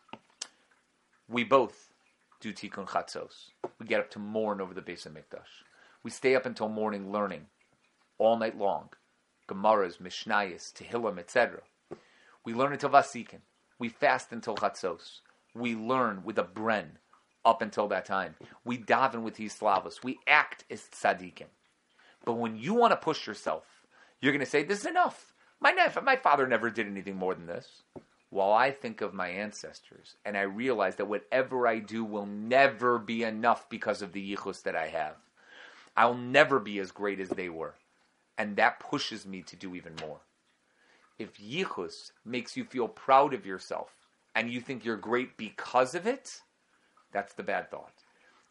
We 1.29 1.45
both 1.45 1.93
do 2.41 2.55
tikkun 2.55 2.89
chatzos. 2.89 3.51
We 3.79 3.85
get 3.85 4.01
up 4.01 4.11
to 4.13 4.19
mourn 4.19 4.63
over 4.63 4.73
the 4.73 4.81
Beis 4.81 5.07
Mikdash. 5.07 5.67
We 6.03 6.11
stay 6.11 6.35
up 6.35 6.47
until 6.47 6.71
morning 6.71 7.13
learning 7.13 7.49
all 8.17 8.39
night 8.39 8.57
long. 8.57 8.89
Gemaras, 9.47 9.99
Mishnayos, 9.99 10.73
Tehillim, 10.73 11.19
etc. 11.19 11.61
We 12.47 12.55
learn 12.55 12.73
until 12.73 12.89
Vasikin. 12.89 13.41
We 13.79 13.91
fast 13.91 14.33
until 14.33 14.57
Chatzos. 14.57 15.21
We 15.55 15.75
learn 15.75 16.23
with 16.25 16.39
a 16.39 16.45
bren 16.45 16.93
up 17.45 17.61
until 17.61 17.89
that 17.89 18.07
time. 18.07 18.37
We 18.65 18.79
daven 18.79 19.21
with 19.21 19.37
Hislavos. 19.37 20.03
We 20.03 20.19
act 20.27 20.65
as 20.71 20.81
tzaddikim. 20.81 21.51
But 22.25 22.35
when 22.35 22.57
you 22.57 22.73
want 22.73 22.93
to 22.93 22.97
push 22.97 23.27
yourself 23.27 23.67
you're 24.23 24.33
going 24.33 24.45
to 24.45 24.51
say, 24.51 24.63
this 24.63 24.81
is 24.81 24.87
enough. 24.87 25.35
My, 25.61 25.73
nef- 25.73 26.03
my 26.03 26.17
father 26.17 26.47
never 26.47 26.71
did 26.71 26.87
anything 26.87 27.17
more 27.17 27.35
than 27.35 27.47
this. 27.47 27.83
While 28.31 28.53
I 28.53 28.71
think 28.71 29.03
of 29.03 29.13
my 29.13 29.29
ancestors 29.29 30.17
and 30.25 30.39
I 30.39 30.43
realize 30.43 30.97
that 30.97 31.09
whatever 31.09 31.67
I 31.67 31.81
do 31.81 32.03
will 32.05 32.25
never 32.25 32.99
be 32.99 33.25
enough 33.25 33.69
because 33.69 34.01
of 34.01 34.13
the 34.13 34.35
yichus 34.35 34.63
that 34.63 34.75
I 34.75 34.87
have. 34.87 35.17
I'll 35.97 36.15
never 36.15 36.59
be 36.59 36.79
as 36.79 36.93
great 36.93 37.21
as 37.21 37.29
they 37.29 37.51
were. 37.51 37.75
And 38.39 38.57
that 38.57 38.81
pushes 38.81 39.27
me 39.27 39.43
to 39.43 39.57
do 39.57 39.75
even 39.75 39.93
more. 40.01 40.21
If 41.19 41.39
yichus 41.39 42.13
makes 42.25 42.57
you 42.57 42.65
feel 42.65 42.89
proud 42.89 43.35
of 43.35 43.45
yourself 43.45 43.91
and 44.35 44.51
you 44.51 44.61
think 44.61 44.85
you're 44.85 44.97
great 44.97 45.37
because 45.37 45.95
of 45.95 46.07
it, 46.07 46.41
that's 47.13 47.35
the 47.35 47.43
bad 47.43 47.71
thought 47.71 48.02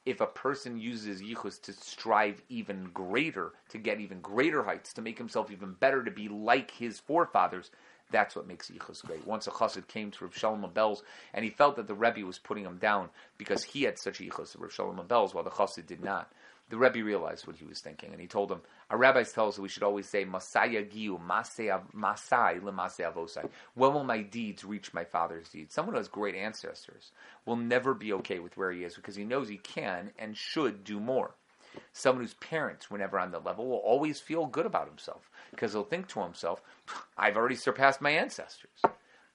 if 0.05 0.21
a 0.21 0.27
person 0.27 0.79
uses 0.79 1.21
yichus 1.21 1.61
to 1.61 1.73
strive 1.73 2.41
even 2.49 2.89
greater, 2.93 3.53
to 3.69 3.77
get 3.77 3.99
even 3.99 4.19
greater 4.19 4.63
heights, 4.63 4.93
to 4.93 5.01
make 5.01 5.17
himself 5.17 5.51
even 5.51 5.73
better, 5.73 6.03
to 6.03 6.11
be 6.11 6.27
like 6.27 6.71
his 6.71 6.99
forefathers, 6.99 7.71
that's 8.09 8.35
what 8.35 8.47
makes 8.47 8.69
yichus 8.69 9.05
great. 9.05 9.25
Once 9.25 9.47
a 9.47 9.51
chassid 9.51 9.87
came 9.87 10.11
to 10.11 10.25
Rav 10.25 10.35
Shalom 10.35 10.63
of 10.63 10.73
Belz, 10.73 11.01
and 11.33 11.45
he 11.45 11.51
felt 11.51 11.75
that 11.75 11.87
the 11.87 11.93
Rebbe 11.93 12.25
was 12.25 12.39
putting 12.39 12.65
him 12.65 12.77
down 12.77 13.09
because 13.37 13.63
he 13.63 13.83
had 13.83 13.99
such 13.99 14.19
yichus, 14.19 14.59
Rav 14.59 14.73
Shalom 14.73 14.99
of 14.99 15.07
Belz, 15.07 15.33
while 15.33 15.43
the 15.43 15.51
chassid 15.51 15.85
did 15.85 16.03
not 16.03 16.31
the 16.71 16.77
Rebbe 16.77 17.03
realized 17.03 17.45
what 17.45 17.57
he 17.57 17.65
was 17.65 17.81
thinking, 17.81 18.13
and 18.13 18.21
he 18.21 18.27
told 18.27 18.49
him, 18.49 18.61
our 18.89 18.97
rabbis 18.97 19.33
tell 19.33 19.49
us 19.49 19.57
that 19.57 19.61
we 19.61 19.67
should 19.67 19.83
always 19.83 20.07
say, 20.07 20.23
Masaya 20.23 20.89
Giu, 20.89 21.19
Masai 21.19 21.67
Lemasei 21.67 23.13
Avosai. 23.13 23.49
When 23.75 23.93
will 23.93 24.05
my 24.05 24.21
deeds 24.21 24.63
reach 24.63 24.93
my 24.93 25.03
father's 25.03 25.49
deeds? 25.49 25.73
Someone 25.73 25.95
who 25.95 25.99
has 25.99 26.07
great 26.07 26.33
ancestors 26.33 27.11
will 27.45 27.57
never 27.57 27.93
be 27.93 28.13
okay 28.13 28.39
with 28.39 28.55
where 28.55 28.71
he 28.71 28.85
is 28.85 28.95
because 28.95 29.17
he 29.17 29.25
knows 29.25 29.49
he 29.49 29.57
can 29.57 30.11
and 30.17 30.37
should 30.37 30.85
do 30.85 31.01
more. 31.01 31.35
Someone 31.91 32.23
whose 32.23 32.35
parents 32.35 32.89
were 32.89 32.97
never 32.97 33.19
on 33.19 33.31
the 33.31 33.39
level 33.39 33.67
will 33.67 33.77
always 33.77 34.21
feel 34.21 34.45
good 34.45 34.65
about 34.65 34.87
himself 34.87 35.29
because 35.51 35.73
he'll 35.73 35.83
think 35.83 36.07
to 36.07 36.21
himself, 36.21 36.61
I've 37.17 37.35
already 37.35 37.55
surpassed 37.55 38.01
my 38.01 38.11
ancestors. 38.11 38.81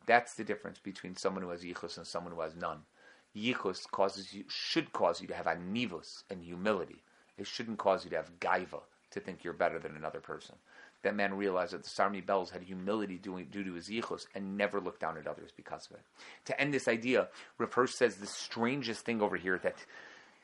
That's 0.06 0.34
the 0.34 0.44
difference 0.44 0.78
between 0.78 1.16
someone 1.16 1.42
who 1.42 1.50
has 1.50 1.62
yichus 1.62 1.98
and 1.98 2.06
someone 2.06 2.32
who 2.32 2.40
has 2.40 2.56
none. 2.56 2.80
Yichus 3.36 3.90
causes 3.90 4.32
you, 4.32 4.44
should 4.48 4.94
cause 4.94 5.20
you 5.20 5.28
to 5.28 5.34
have 5.34 5.44
anivus 5.44 6.22
and 6.30 6.42
humility 6.42 7.02
it 7.38 7.46
shouldn't 7.46 7.78
cause 7.78 8.04
you 8.04 8.10
to 8.10 8.16
have 8.16 8.38
gaiva 8.40 8.80
to 9.10 9.20
think 9.20 9.44
you're 9.44 9.52
better 9.52 9.78
than 9.78 9.96
another 9.96 10.20
person. 10.20 10.56
That 11.02 11.14
man 11.14 11.34
realized 11.34 11.72
that 11.72 11.84
the 11.84 11.88
Sarmi 11.88 12.24
Bells 12.24 12.50
had 12.50 12.62
humility 12.62 13.16
due, 13.16 13.44
to 13.44 13.74
his 13.74 13.88
yichus 13.88 14.26
and 14.34 14.56
never 14.56 14.80
looked 14.80 15.00
down 15.00 15.16
at 15.18 15.26
others 15.26 15.50
because 15.56 15.86
of 15.86 15.96
it. 15.96 16.02
To 16.46 16.60
end 16.60 16.74
this 16.74 16.88
idea, 16.88 17.28
Rav 17.58 17.72
Hirsch 17.72 17.94
says 17.94 18.16
the 18.16 18.26
strangest 18.26 19.04
thing 19.04 19.22
over 19.22 19.36
here 19.36 19.58
that 19.58 19.76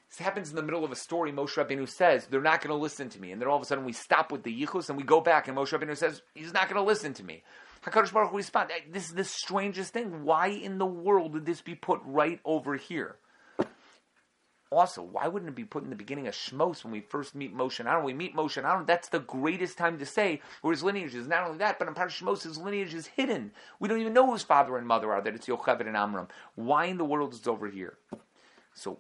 this 0.09 0.19
happens 0.19 0.51
in 0.51 0.57
the 0.57 0.63
middle 0.63 0.85
of 0.85 0.93
a 0.93 0.97
story. 0.97 1.33
Moshe 1.33 1.55
Rabbeinu 1.55 1.89
says 1.89 2.27
they're 2.27 2.43
not 2.43 2.61
going 2.61 2.69
to 2.69 2.81
listen 2.81 3.09
to 3.09 3.21
me, 3.21 3.33
and 3.33 3.41
then 3.41 3.49
all 3.49 3.57
of 3.57 3.63
a 3.63 3.65
sudden 3.65 3.85
we 3.85 3.93
stop 3.93 4.31
with 4.31 4.43
the 4.43 4.55
yichus 4.55 4.89
and 4.89 4.99
we 4.99 5.05
go 5.05 5.21
back, 5.21 5.49
and 5.49 5.57
Moshe 5.57 5.77
Rabbeinu 5.77 5.97
says 5.97 6.23
he's 6.35 6.53
not 6.53 6.69
going 6.69 6.81
to 6.81 6.87
listen 6.87 7.15
to 7.15 7.25
me. 7.25 7.43
Hakadosh 7.83 8.13
Baruch 8.13 8.31
Hu 8.31 8.37
responds, 8.37 8.73
"This 8.91 9.07
is 9.07 9.15
the 9.15 9.25
strangest 9.25 9.93
thing. 9.93 10.23
Why 10.23 10.49
in 10.49 10.79
the 10.79 10.87
world 10.87 11.33
did 11.33 11.47
this 11.47 11.63
be 11.63 11.75
put 11.75 12.01
right 12.05 12.39
over 12.45 12.77
here?" 12.77 13.17
Also, 14.73 15.03
why 15.03 15.29
wouldn't 15.29 15.51
it 15.51 15.55
be 15.55 15.65
put 15.65 15.85
in 15.85 15.91
the 15.91 15.97
beginning 15.97 16.27
of 16.27 16.35
Shmos 16.35 16.83
when 16.83 16.93
we 16.93 17.01
first 17.01 17.35
meet 17.35 17.55
Moshe 17.55 17.85
Aaron? 17.85 18.05
We 18.05 18.15
meet 18.15 18.35
Moshe 18.35 18.57
Aaron. 18.57 18.87
That's 18.87 19.09
the 19.09 19.21
greatest 19.21 19.77
time 19.77 19.99
to 19.99 20.07
say 20.07 20.41
where 20.63 20.73
his 20.73 20.83
lineage 20.83 21.15
is. 21.15 21.29
Not 21.29 21.45
only 21.45 21.59
that, 21.59 21.79
but 21.79 21.89
in 21.89 21.95
of 21.95 22.09
Shmos, 22.09 22.43
his 22.43 22.59
lineage 22.59 22.95
is 22.95 23.07
hidden. 23.07 23.53
We 23.79 23.89
don't 23.89 24.01
even 24.01 24.15
know 24.15 24.27
who 24.27 24.33
his 24.33 24.43
father 24.43 24.77
and 24.79 24.87
mother 24.87 25.13
are. 25.13 25.21
That 25.21 25.35
it's 25.35 25.47
Yocheved 25.47 25.87
and 25.87 25.97
Amram. 25.97 26.29
Why 26.55 26.87
in 26.87 26.97
the 26.97 27.05
world 27.05 27.35
is 27.35 27.41
it 27.41 27.49
over 27.49 27.69
here? 27.69 27.99
So 28.75 28.99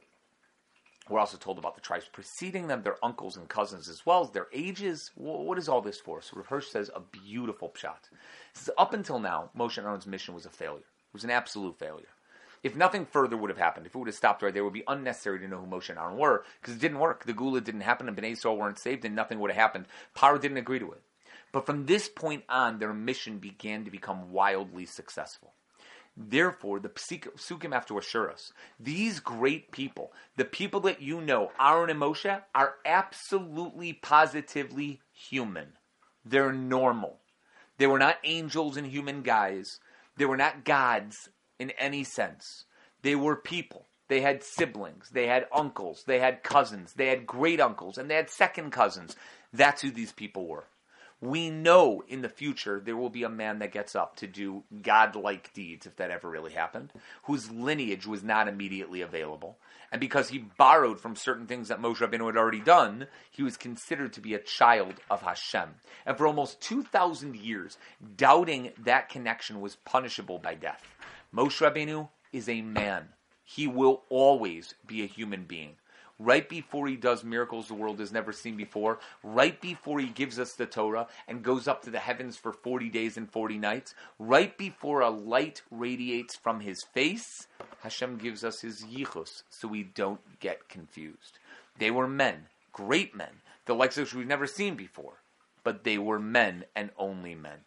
We're 1.08 1.18
also 1.18 1.36
told 1.36 1.58
about 1.58 1.74
the 1.74 1.80
tribes 1.80 2.08
preceding 2.12 2.68
them, 2.68 2.82
their 2.82 3.04
uncles 3.04 3.36
and 3.36 3.48
cousins, 3.48 3.88
as 3.88 4.06
well 4.06 4.22
as 4.22 4.30
their 4.30 4.46
ages. 4.52 5.10
What 5.14 5.58
is 5.58 5.68
all 5.68 5.80
this 5.80 6.00
for? 6.00 6.22
So 6.22 6.36
Rav 6.36 6.46
Hirsch 6.46 6.68
says 6.68 6.90
a 6.94 7.00
beautiful 7.00 7.70
pshat. 7.70 8.08
Says, 8.54 8.70
up 8.78 8.94
until 8.94 9.18
now, 9.18 9.50
Moshe 9.56 9.78
Aaron's 9.78 10.06
mission 10.06 10.34
was 10.34 10.46
a 10.46 10.50
failure. 10.50 10.78
It 10.78 11.12
was 11.12 11.24
an 11.24 11.30
absolute 11.30 11.78
failure. 11.78 12.06
If 12.62 12.76
nothing 12.76 13.06
further 13.06 13.36
would 13.36 13.50
have 13.50 13.58
happened, 13.58 13.86
if 13.86 13.94
it 13.94 13.98
would 13.98 14.06
have 14.06 14.14
stopped 14.14 14.42
right 14.42 14.54
there, 14.54 14.62
it 14.62 14.64
would 14.64 14.72
be 14.72 14.84
unnecessary 14.86 15.40
to 15.40 15.48
know 15.48 15.58
who 15.58 15.66
Moshe 15.66 15.90
and 15.90 15.98
Aaron 15.98 16.16
were 16.16 16.44
because 16.60 16.76
it 16.76 16.80
didn't 16.80 17.00
work. 17.00 17.24
The 17.24 17.32
Gula 17.32 17.60
didn't 17.60 17.80
happen, 17.80 18.06
and 18.06 18.16
Bnei 18.16 18.32
Yisrael 18.32 18.56
weren't 18.56 18.78
saved, 18.78 19.04
and 19.04 19.16
nothing 19.16 19.40
would 19.40 19.50
have 19.50 19.60
happened. 19.60 19.86
Paro 20.16 20.40
didn't 20.40 20.58
agree 20.58 20.78
to 20.78 20.92
it. 20.92 21.02
But 21.50 21.66
from 21.66 21.86
this 21.86 22.08
point 22.08 22.44
on, 22.48 22.78
their 22.78 22.94
mission 22.94 23.38
began 23.38 23.84
to 23.84 23.90
become 23.90 24.30
wildly 24.30 24.86
successful. 24.86 25.54
Therefore, 26.16 26.78
the 26.78 26.90
psukim 26.90 27.72
have 27.72 27.86
to 27.86 27.98
assure 27.98 28.30
us 28.30 28.52
these 28.78 29.18
great 29.18 29.72
people, 29.72 30.12
the 30.36 30.44
people 30.44 30.80
that 30.80 31.00
you 31.00 31.20
know, 31.20 31.50
Aaron 31.58 31.90
and 31.90 32.00
Moshe, 32.00 32.42
are 32.54 32.74
absolutely 32.84 33.94
positively 33.94 35.00
human. 35.10 35.72
They're 36.24 36.52
normal. 36.52 37.18
They 37.78 37.86
were 37.86 37.98
not 37.98 38.18
angels 38.24 38.76
and 38.76 38.86
human 38.86 39.22
guys. 39.22 39.80
They 40.16 40.26
were 40.26 40.36
not 40.36 40.64
gods 40.64 41.30
in 41.58 41.70
any 41.72 42.04
sense. 42.04 42.64
They 43.02 43.14
were 43.14 43.36
people. 43.36 43.86
They 44.08 44.20
had 44.20 44.42
siblings. 44.42 45.10
They 45.10 45.26
had 45.26 45.46
uncles. 45.52 46.04
They 46.06 46.18
had 46.18 46.42
cousins. 46.42 46.92
They 46.94 47.06
had 47.06 47.26
great 47.26 47.60
uncles. 47.60 47.98
And 47.98 48.10
they 48.10 48.14
had 48.14 48.30
second 48.30 48.70
cousins. 48.70 49.16
That's 49.52 49.82
who 49.82 49.90
these 49.90 50.12
people 50.12 50.46
were 50.46 50.64
we 51.22 51.50
know 51.50 52.02
in 52.08 52.20
the 52.20 52.28
future 52.28 52.82
there 52.84 52.96
will 52.96 53.08
be 53.08 53.22
a 53.22 53.28
man 53.28 53.60
that 53.60 53.70
gets 53.70 53.94
up 53.94 54.16
to 54.16 54.26
do 54.26 54.64
godlike 54.82 55.52
deeds, 55.54 55.86
if 55.86 55.94
that 55.96 56.10
ever 56.10 56.28
really 56.28 56.52
happened, 56.52 56.92
whose 57.22 57.48
lineage 57.48 58.06
was 58.06 58.24
not 58.24 58.48
immediately 58.48 59.00
available. 59.02 59.56
And 59.92 60.00
because 60.00 60.30
he 60.30 60.38
borrowed 60.38 60.98
from 60.98 61.14
certain 61.14 61.46
things 61.46 61.68
that 61.68 61.80
Moshe 61.80 61.98
Rabbeinu 61.98 62.26
had 62.26 62.36
already 62.36 62.60
done, 62.60 63.06
he 63.30 63.44
was 63.44 63.56
considered 63.56 64.12
to 64.14 64.20
be 64.20 64.34
a 64.34 64.40
child 64.40 64.94
of 65.08 65.22
Hashem. 65.22 65.68
And 66.04 66.18
for 66.18 66.26
almost 66.26 66.60
2,000 66.60 67.36
years, 67.36 67.78
doubting 68.16 68.72
that 68.82 69.08
connection 69.08 69.60
was 69.60 69.76
punishable 69.76 70.40
by 70.40 70.56
death. 70.56 70.82
Moshe 71.34 71.60
Rabbeinu 71.60 72.08
is 72.32 72.48
a 72.48 72.62
man. 72.62 73.08
He 73.44 73.66
will 73.66 74.02
always 74.08 74.74
be 74.86 75.02
a 75.02 75.06
human 75.06 75.44
being 75.44 75.76
right 76.22 76.48
before 76.48 76.86
he 76.86 76.96
does 76.96 77.24
miracles 77.24 77.68
the 77.68 77.74
world 77.74 77.98
has 77.98 78.12
never 78.12 78.32
seen 78.32 78.56
before, 78.56 78.98
right 79.22 79.60
before 79.60 79.98
he 79.98 80.08
gives 80.08 80.38
us 80.38 80.52
the 80.52 80.66
Torah 80.66 81.06
and 81.26 81.42
goes 81.42 81.66
up 81.66 81.82
to 81.82 81.90
the 81.90 81.98
heavens 81.98 82.36
for 82.36 82.52
40 82.52 82.88
days 82.90 83.16
and 83.16 83.30
40 83.30 83.58
nights, 83.58 83.94
right 84.18 84.56
before 84.56 85.00
a 85.00 85.10
light 85.10 85.62
radiates 85.70 86.36
from 86.36 86.60
his 86.60 86.82
face, 86.94 87.48
Hashem 87.82 88.18
gives 88.18 88.44
us 88.44 88.60
his 88.60 88.84
yichus 88.84 89.42
so 89.50 89.68
we 89.68 89.82
don't 89.82 90.38
get 90.40 90.68
confused. 90.68 91.38
They 91.78 91.90
were 91.90 92.08
men, 92.08 92.46
great 92.72 93.14
men, 93.14 93.40
the 93.66 93.74
likes 93.74 93.96
of 93.98 94.04
which 94.04 94.14
we've 94.14 94.26
never 94.26 94.46
seen 94.46 94.76
before, 94.76 95.22
but 95.64 95.84
they 95.84 95.98
were 95.98 96.18
men 96.18 96.64
and 96.76 96.90
only 96.96 97.34
men. 97.34 97.60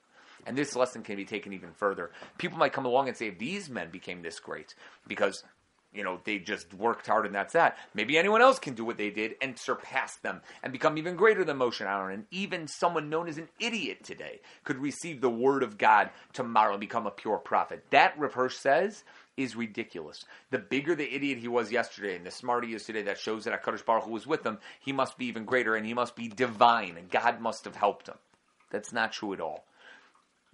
And 0.46 0.58
this 0.58 0.76
lesson 0.76 1.02
can 1.02 1.16
be 1.16 1.26
taken 1.26 1.54
even 1.54 1.72
further. 1.72 2.12
People 2.38 2.58
might 2.58 2.74
come 2.74 2.86
along 2.86 3.08
and 3.08 3.18
say, 3.18 3.28
if 3.28 3.40
these 3.40 3.70
men 3.70 3.90
became 3.90 4.22
this 4.22 4.40
great, 4.40 4.76
because 5.08 5.44
you 5.96 6.04
know, 6.04 6.20
they 6.26 6.38
just 6.40 6.74
worked 6.74 7.08
hard 7.08 7.26
and 7.26 7.34
that's 7.34 7.54
that. 7.54 7.78
Maybe 7.94 8.18
anyone 8.18 8.42
else 8.42 8.60
can 8.60 8.74
do 8.74 8.84
what 8.84 8.98
they 8.98 9.10
did 9.10 9.36
and 9.42 9.58
surpass 9.58 10.18
them 10.18 10.42
and 10.62 10.74
become 10.74 10.98
even 10.98 11.16
greater 11.16 11.46
than 11.46 11.58
Moshe 11.58 11.80
and 11.80 11.90
Aaron. 11.90 12.14
And 12.14 12.26
even 12.32 12.68
someone 12.68 13.10
known 13.10 13.30
as 13.30 13.38
an 13.38 13.48
idiot 13.60 14.04
today 14.04 14.42
could 14.64 14.78
receive 14.78 15.22
the 15.22 15.30
word 15.30 15.64
of 15.64 15.78
God 15.78 16.10
tomorrow 16.34 16.74
and 16.74 16.82
become 16.82 17.08
a 17.08 17.12
pure 17.12 17.38
prophet. 17.38 17.86
That, 17.92 18.20
Rav 18.20 18.34
Hirsch 18.34 18.58
says, 18.58 19.04
is 19.38 19.56
ridiculous. 19.56 20.26
The 20.52 20.60
bigger 20.60 20.96
the 20.96 21.14
idiot 21.14 21.40
he 21.40 21.48
was 21.48 21.72
yesterday 21.72 22.16
and 22.16 22.26
the 22.26 22.32
smarter 22.32 22.68
he 22.68 22.74
is 22.74 22.84
today, 22.84 23.04
that 23.04 23.18
shows 23.18 23.46
that 23.46 23.62
HaKadosh 23.62 23.86
Baruch 23.86 24.04
Hu 24.04 24.12
was 24.12 24.28
with 24.28 24.46
him. 24.46 24.60
He 24.80 24.92
must 24.92 25.18
be 25.18 25.26
even 25.26 25.46
greater 25.46 25.76
and 25.76 25.86
he 25.86 25.94
must 25.94 26.16
be 26.16 26.28
divine 26.28 26.98
and 26.98 27.10
God 27.10 27.40
must 27.40 27.66
have 27.66 27.76
helped 27.76 28.08
him. 28.08 28.16
That's 28.70 28.92
not 28.92 29.14
true 29.14 29.34
at 29.34 29.42
all. 29.42 29.66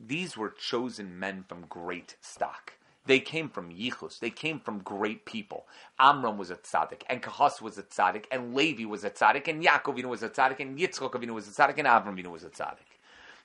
These 0.04 0.36
were 0.36 0.50
chosen 0.50 1.20
men 1.20 1.46
from 1.48 1.66
great 1.70 2.16
stock. 2.22 2.74
They 3.06 3.20
came 3.20 3.50
from 3.50 3.72
Yichus. 3.72 4.20
They 4.20 4.30
came 4.30 4.60
from 4.60 4.80
great 4.80 5.26
people. 5.26 5.68
Amram 6.00 6.38
was 6.38 6.52
a 6.52 6.56
tzaddik, 6.56 7.04
and 7.10 7.22
Kahas 7.22 7.62
was 7.62 7.78
a 7.78 7.84
tzaddik, 7.84 8.26
and 8.32 8.56
Levi 8.56 8.86
was 8.86 9.04
a 9.04 9.10
tzaddik, 9.10 9.48
and 9.48 9.64
Yaakov 9.64 10.04
was 10.06 10.24
a 10.24 10.30
tzaddik, 10.30 10.60
and 10.60 10.78
Yitzchok 10.78 11.34
was 11.34 11.48
a 11.48 11.52
tzaddik, 11.52 11.78
and 11.78 11.88
Avram 11.88 12.26
was 12.28 12.44
a 12.44 12.50
tzaddik. 12.50 12.91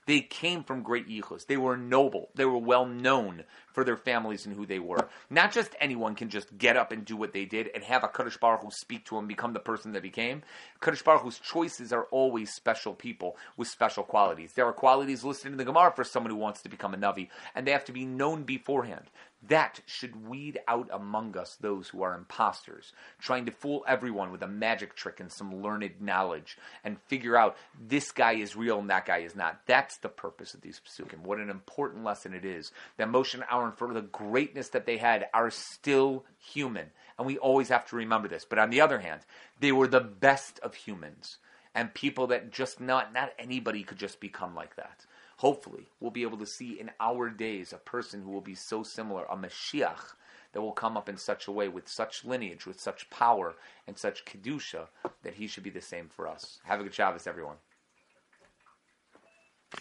They 0.07 0.21
came 0.21 0.63
from 0.63 0.83
great 0.83 1.07
yichus. 1.07 1.45
They 1.45 1.57
were 1.57 1.75
noble. 1.75 2.29
They 2.33 2.45
were 2.45 2.57
well 2.57 2.85
known 2.85 3.43
for 3.73 3.83
their 3.83 3.97
families 3.97 4.45
and 4.45 4.55
who 4.55 4.65
they 4.65 4.79
were. 4.79 5.09
Not 5.29 5.51
just 5.51 5.75
anyone 5.81 6.15
can 6.15 6.29
just 6.29 6.57
get 6.57 6.77
up 6.77 6.93
and 6.93 7.03
do 7.03 7.17
what 7.17 7.33
they 7.33 7.43
did 7.43 7.69
and 7.75 7.83
have 7.83 8.05
a 8.05 8.07
Kadosh 8.07 8.39
Baruch 8.39 8.61
Hu 8.61 8.71
speak 8.71 9.05
to 9.07 9.17
him, 9.17 9.27
become 9.27 9.51
the 9.51 9.59
person 9.59 9.91
that 9.91 10.01
became. 10.01 10.43
Kadosh 10.81 11.03
Baruch 11.03 11.23
Hu's 11.23 11.39
choices 11.39 11.91
are 11.91 12.05
always 12.05 12.53
special 12.53 12.93
people 12.93 13.35
with 13.57 13.67
special 13.67 14.03
qualities. 14.03 14.53
There 14.53 14.65
are 14.65 14.73
qualities 14.73 15.25
listed 15.25 15.51
in 15.51 15.57
the 15.57 15.65
Gemara 15.65 15.91
for 15.93 16.05
someone 16.05 16.31
who 16.31 16.37
wants 16.37 16.61
to 16.61 16.69
become 16.69 16.93
a 16.93 16.97
Navi, 16.97 17.27
and 17.53 17.67
they 17.67 17.71
have 17.71 17.85
to 17.85 17.91
be 17.91 18.05
known 18.05 18.43
beforehand. 18.43 19.11
That 19.43 19.81
should 19.85 20.27
weed 20.27 20.59
out 20.67 20.89
among 20.91 21.37
us 21.37 21.57
those 21.61 21.89
who 21.89 22.01
are 22.01 22.15
imposters, 22.15 22.91
trying 23.19 23.45
to 23.45 23.51
fool 23.51 23.85
everyone 23.87 24.31
with 24.31 24.41
a 24.41 24.47
magic 24.47 24.95
trick 24.95 25.19
and 25.19 25.31
some 25.31 25.61
learned 25.61 26.01
knowledge, 26.01 26.57
and 26.83 26.99
figure 27.03 27.37
out 27.37 27.55
this 27.79 28.11
guy 28.11 28.33
is 28.33 28.55
real 28.55 28.79
and 28.79 28.89
that 28.89 29.05
guy 29.05 29.19
is 29.19 29.35
not. 29.35 29.61
That's 29.67 29.97
the 29.97 30.09
purpose 30.09 30.53
of 30.53 30.61
these 30.61 30.81
psukim. 30.85 31.21
What 31.21 31.37
an 31.37 31.51
important 31.51 32.03
lesson 32.03 32.33
it 32.33 32.45
is 32.45 32.71
that 32.97 33.09
Moshe 33.09 33.35
and 33.35 33.43
Aaron, 33.51 33.73
for 33.73 33.93
the 33.93 34.01
greatness 34.01 34.69
that 34.69 34.85
they 34.85 34.97
had, 34.97 35.27
are 35.33 35.51
still 35.51 36.25
human, 36.39 36.87
and 37.17 37.27
we 37.27 37.37
always 37.37 37.69
have 37.69 37.85
to 37.89 37.95
remember 37.95 38.27
this. 38.27 38.43
But 38.43 38.59
on 38.59 38.71
the 38.71 38.81
other 38.81 38.99
hand, 38.99 39.21
they 39.59 39.71
were 39.71 39.87
the 39.87 40.01
best 40.01 40.59
of 40.59 40.73
humans, 40.73 41.37
and 41.75 41.93
people 41.93 42.27
that 42.27 42.51
just 42.51 42.81
not 42.81 43.13
not 43.13 43.33
anybody 43.37 43.83
could 43.83 43.99
just 43.99 44.19
become 44.19 44.55
like 44.55 44.75
that 44.77 45.05
hopefully, 45.37 45.87
we'll 45.99 46.11
be 46.11 46.23
able 46.23 46.37
to 46.37 46.45
see 46.45 46.79
in 46.79 46.91
our 46.99 47.29
days 47.29 47.73
a 47.73 47.77
person 47.77 48.21
who 48.21 48.31
will 48.31 48.41
be 48.41 48.55
so 48.55 48.83
similar, 48.83 49.25
a 49.25 49.37
Mashiach, 49.37 50.13
that 50.53 50.61
will 50.61 50.71
come 50.71 50.97
up 50.97 51.09
in 51.09 51.17
such 51.17 51.47
a 51.47 51.51
way, 51.51 51.67
with 51.67 51.87
such 51.87 52.25
lineage, 52.25 52.65
with 52.65 52.79
such 52.79 53.09
power, 53.09 53.55
and 53.85 53.97
such 53.97 54.25
Kedusha, 54.25 54.87
that 55.23 55.35
he 55.35 55.47
should 55.47 55.63
be 55.63 55.69
the 55.69 55.81
same 55.81 56.09
for 56.09 56.27
us. 56.27 56.59
Have 56.63 56.79
a 56.79 56.83
good 56.83 56.93
Shabbos, 56.93 57.27
everyone. 57.27 57.57